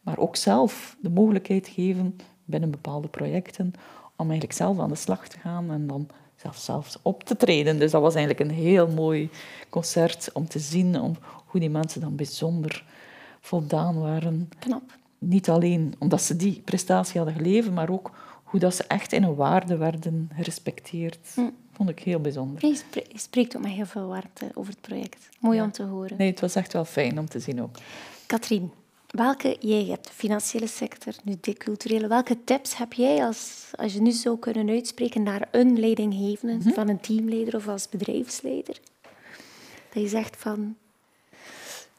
[0.00, 3.72] maar ook zelf de mogelijkheid geven binnen bepaalde projecten
[4.16, 7.78] om eigenlijk zelf aan de slag te gaan en dan zelfs, zelfs op te treden.
[7.78, 9.30] Dus dat was eigenlijk een heel mooi
[9.68, 12.84] concert om te zien om hoe die mensen dan bijzonder
[13.40, 14.48] voldaan waren.
[14.58, 14.82] Knap.
[15.18, 18.10] Niet alleen omdat ze die prestatie hadden geleverd, maar ook
[18.44, 21.28] hoe dat ze echt in hun waarde werden gerespecteerd.
[21.34, 21.50] Hm.
[21.72, 22.66] Vond ik heel bijzonder.
[22.66, 22.82] Je
[23.14, 25.28] spreekt ook met heel veel warmte over het project.
[25.38, 26.16] Mooi om te horen.
[26.16, 27.76] Nee, het was echt wel fijn om te zien ook.
[28.26, 28.72] Katrien,
[29.10, 32.08] Welke, jij hebt de financiële sector, nu de culturele.
[32.08, 36.72] Welke tips heb jij als, als je nu zou kunnen uitspreken naar een leidinggevende, mm
[36.74, 38.80] van een teamleider of als bedrijfsleider?
[39.92, 40.76] Dat je zegt van...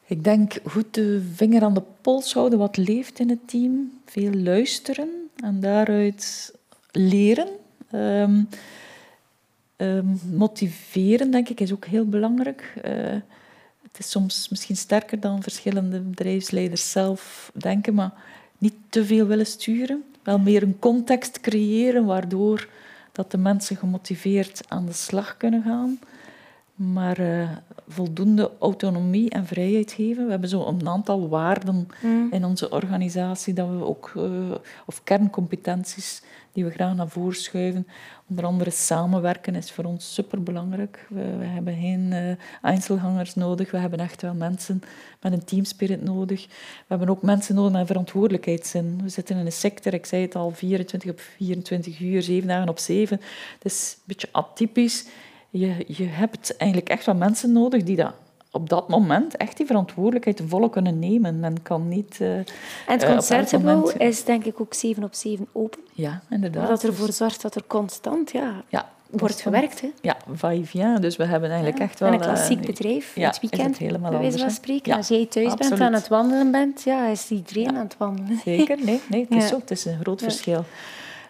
[0.06, 4.00] Ik denk goed de vinger aan de pols houden wat leeft in het team.
[4.04, 6.54] Veel luisteren en daaruit
[6.90, 7.48] leren.
[7.92, 8.48] Um,
[10.30, 12.74] motiveren, denk ik, is ook heel belangrijk.
[12.84, 13.14] Uh,
[13.92, 18.12] het is soms misschien sterker dan verschillende bedrijfsleiders zelf denken, maar
[18.58, 20.04] niet te veel willen sturen.
[20.22, 22.68] Wel meer een context creëren waardoor
[23.12, 25.98] dat de mensen gemotiveerd aan de slag kunnen gaan.
[26.74, 27.50] Maar uh,
[27.88, 30.24] voldoende autonomie en vrijheid geven.
[30.24, 32.28] We hebben zo een aantal waarden mm.
[32.30, 34.54] in onze organisatie dat we ook, uh,
[34.86, 37.86] of kerncompetenties die we graag naar voren schuiven.
[38.28, 41.06] Onder andere samenwerken is voor ons superbelangrijk.
[41.08, 43.70] We, we hebben geen uh, Einzelgangers nodig.
[43.70, 44.82] We hebben echt wel mensen
[45.20, 46.46] met een teamspirit nodig.
[46.46, 49.00] We hebben ook mensen nodig met verantwoordelijkheidszin.
[49.02, 52.68] We zitten in een sector, ik zei het al, 24 op 24 uur, 7 dagen
[52.68, 53.20] op 7.
[53.54, 55.06] Het is een beetje atypisch.
[55.52, 58.12] Je, je hebt eigenlijk echt wel mensen nodig die dat
[58.50, 61.40] op dat moment echt die verantwoordelijkheid te volle kunnen nemen.
[61.40, 62.18] Men kan niet...
[62.20, 62.44] Uh, en
[62.86, 65.80] het concertgebouw is denk ik ook 7 op 7 open.
[65.92, 66.68] Ja, inderdaad.
[66.68, 69.80] Dat ervoor zorgt dat er constant ja, ja, wordt gewerkt.
[69.80, 69.90] Hè?
[70.00, 70.52] Ja, va
[71.00, 72.08] Dus we hebben eigenlijk echt wel...
[72.08, 74.96] En een klassiek bedrijf, ja, het weekend, het helemaal bij wijze van spreken.
[74.96, 78.38] Als jij thuis bent aan het wandelen bent, ja, is iedereen aan het wandelen.
[78.44, 79.58] Zeker, nee, nee het is zo.
[79.58, 80.64] Het is een groot verschil.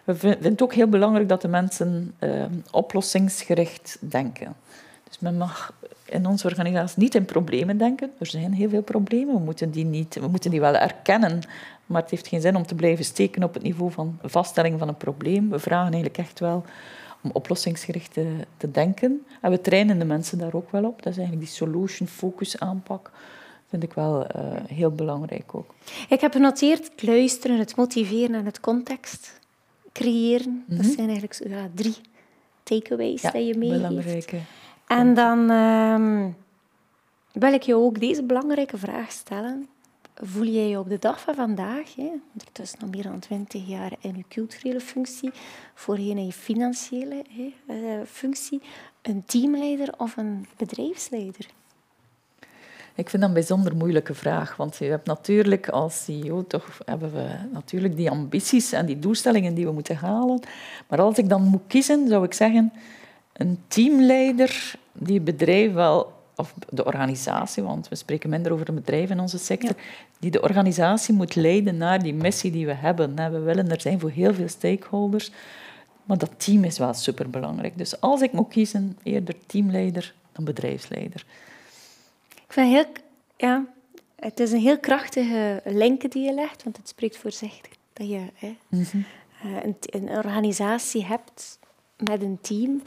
[0.03, 4.55] We vinden het ook heel belangrijk dat de mensen uh, oplossingsgericht denken.
[5.03, 5.73] Dus men mag
[6.05, 8.11] in onze organisatie niet in problemen denken.
[8.19, 9.35] Er zijn heel veel problemen.
[9.35, 11.41] We moeten die, niet, we moeten die wel erkennen.
[11.85, 14.87] Maar het heeft geen zin om te blijven steken op het niveau van vaststelling van
[14.87, 15.49] een probleem.
[15.49, 16.63] We vragen eigenlijk echt wel
[17.21, 19.25] om oplossingsgericht te, te denken.
[19.41, 21.03] En we trainen de mensen daar ook wel op.
[21.03, 23.11] Dat is eigenlijk die solution focus aanpak
[23.69, 25.73] vind ik wel uh, heel belangrijk ook.
[26.09, 29.39] Ik heb genoteerd het luisteren, het motiveren en het context
[29.93, 30.63] creëren.
[30.67, 30.89] Dat mhm.
[30.89, 31.95] zijn eigenlijk ja, drie
[32.63, 33.87] takeaways ja, dat je meegeeft.
[33.87, 34.39] belangrijke.
[34.87, 36.35] En dan um,
[37.31, 39.67] wil ik je ook deze belangrijke vraag stellen.
[40.15, 43.91] Voel jij je op de dag van vandaag, hè, ondertussen al meer dan twintig jaar
[43.99, 45.31] in je culturele functie,
[45.73, 48.61] voorheen in je financiële hè, uh, functie,
[49.01, 51.47] een teamleider of een bedrijfsleider?
[52.95, 57.13] Ik vind dat een bijzonder moeilijke vraag, want je hebt natuurlijk als CEO toch hebben
[57.13, 60.39] we natuurlijk die ambities en die doelstellingen die we moeten halen.
[60.87, 62.73] Maar als ik dan moet kiezen, zou ik zeggen
[63.33, 68.75] een teamleider die het bedrijf wel of de organisatie, want we spreken minder over een
[68.75, 69.75] bedrijf in onze sector,
[70.19, 73.15] die de organisatie moet leiden naar die missie die we hebben.
[73.15, 75.31] We willen er zijn voor heel veel stakeholders,
[76.03, 77.77] maar dat team is wel superbelangrijk.
[77.77, 81.25] Dus als ik moet kiezen, eerder teamleider dan bedrijfsleider.
[82.53, 82.85] Ik vind heel,
[83.37, 83.65] ja,
[84.15, 87.61] het is een heel krachtige link die je legt, want het spreekt voor zich
[87.93, 88.97] dat je hè, mhm.
[89.43, 91.59] eh, een, een, organisatie hebt
[91.97, 92.81] met een team,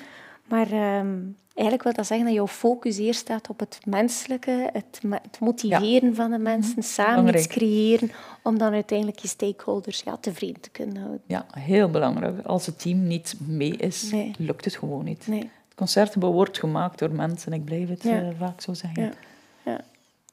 [0.44, 1.16] maar ehm,
[1.54, 6.14] eigenlijk wil dat zeggen dat jouw focus eerst staat op het menselijke, het, het motiveren
[6.14, 6.86] van de mensen, mhm.
[6.86, 8.10] samen iets creëren,
[8.42, 11.22] om dan uiteindelijk je stakeholders ja, tevreden te kunnen houden.
[11.26, 12.46] Ja, heel belangrijk.
[12.46, 15.26] Als het team niet mee is, lukt het gewoon niet.
[15.26, 15.40] Nee.
[15.40, 19.02] Het concertgebouw wordt gemaakt door mensen, ik blijf het eh, vaak zo zeggen.
[19.02, 19.12] Ja.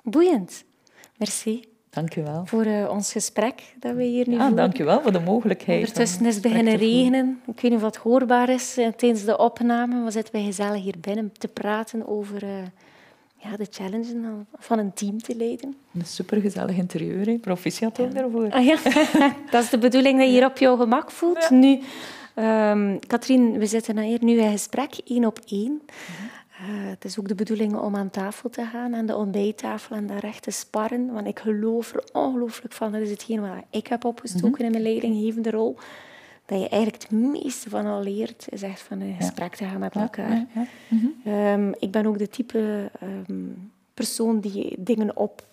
[0.03, 0.63] Boeiend.
[1.17, 1.63] Merci.
[1.89, 2.45] Dank u wel.
[2.45, 4.55] Voor uh, ons gesprek dat we hier nu ja, voeren.
[4.55, 5.79] Dank u wel voor de mogelijkheid.
[5.79, 7.41] Ondertussen is het beginnen regenen.
[7.45, 10.03] Ik weet niet of het hoorbaar is uh, tijdens de opname.
[10.03, 12.49] We zitten wij gezellig hier binnen te praten over uh,
[13.37, 14.15] ja, de challenge
[14.57, 15.75] van een team te leiden.
[15.93, 17.37] Een supergezellig interieur, hè.
[17.37, 18.51] proficiat ook daarvoor.
[18.51, 18.77] Ah, ja.
[19.51, 21.49] dat is de bedoeling dat je hier op jouw gemak voelt.
[21.49, 21.79] Nu,
[22.35, 25.81] um, Katrien, we zitten hier nu in gesprek, één op één.
[25.81, 26.42] Mhm.
[26.61, 30.07] Uh, het is ook de bedoeling om aan tafel te gaan, aan de ontbijttafel en
[30.07, 31.13] daar echt te sparren.
[31.13, 34.63] Want ik geloof er ongelooflijk van, dat is hetgeen wat ik heb opgestoken mhm.
[34.63, 35.77] in mijn leidinggevende rol,
[36.45, 39.79] dat je eigenlijk het meeste van al leert, is echt van een gesprek te gaan
[39.79, 40.45] met elkaar.
[40.53, 41.05] Ja, mhm.
[41.23, 43.47] ehm, ik ben ook de type ehm,
[43.93, 45.47] persoon die dingen op,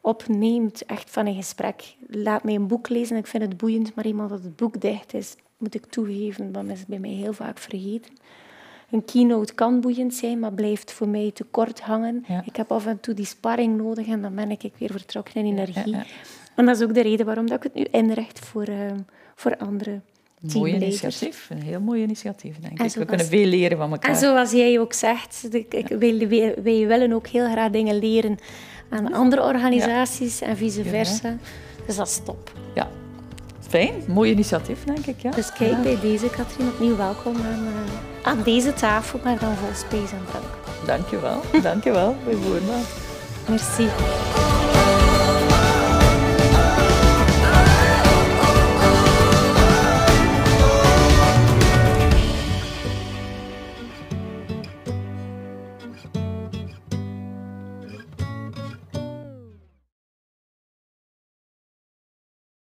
[0.00, 1.96] opneemt, echt van een gesprek.
[2.08, 5.14] Laat mij een boek lezen, ik vind het boeiend, maar iemand dat het boek dicht
[5.14, 8.12] is, moet ik toegeven, dat is bij mij heel vaak vergeten.
[8.90, 12.24] Een keynote kan boeiend zijn, maar blijft voor mij te kort hangen.
[12.44, 15.58] Ik heb af en toe die sparring nodig en dan ben ik weer vertrokken in
[15.58, 15.96] energie.
[16.54, 18.76] en dat is ook de reden waarom dat ik het nu inricht voor, uh,
[19.34, 20.00] voor andere
[20.40, 22.94] Mooi initiatief, een heel mooi initiatief, denk ik.
[22.94, 24.10] We kunnen veel leren van elkaar.
[24.10, 26.28] En zoals jij ook zegt, ik, wij,
[26.62, 28.38] wij, willen ook heel graag dingen leren
[28.88, 31.36] aan andere organisaties en vice versa.
[31.86, 32.52] Dus dat is top.
[32.74, 32.88] Ja,
[33.68, 35.20] Fijn, mooi initiatief, denk ik.
[35.20, 35.30] Ja.
[35.30, 39.74] Dus kijk bij deze, Katrien, opnieuw welkom aan, uh, aan deze tafel, maar dan vol
[39.74, 40.44] space en dank.
[40.86, 42.16] Dankjewel, dankjewel.
[42.24, 42.82] Bij voornaam.
[43.48, 44.45] Merci.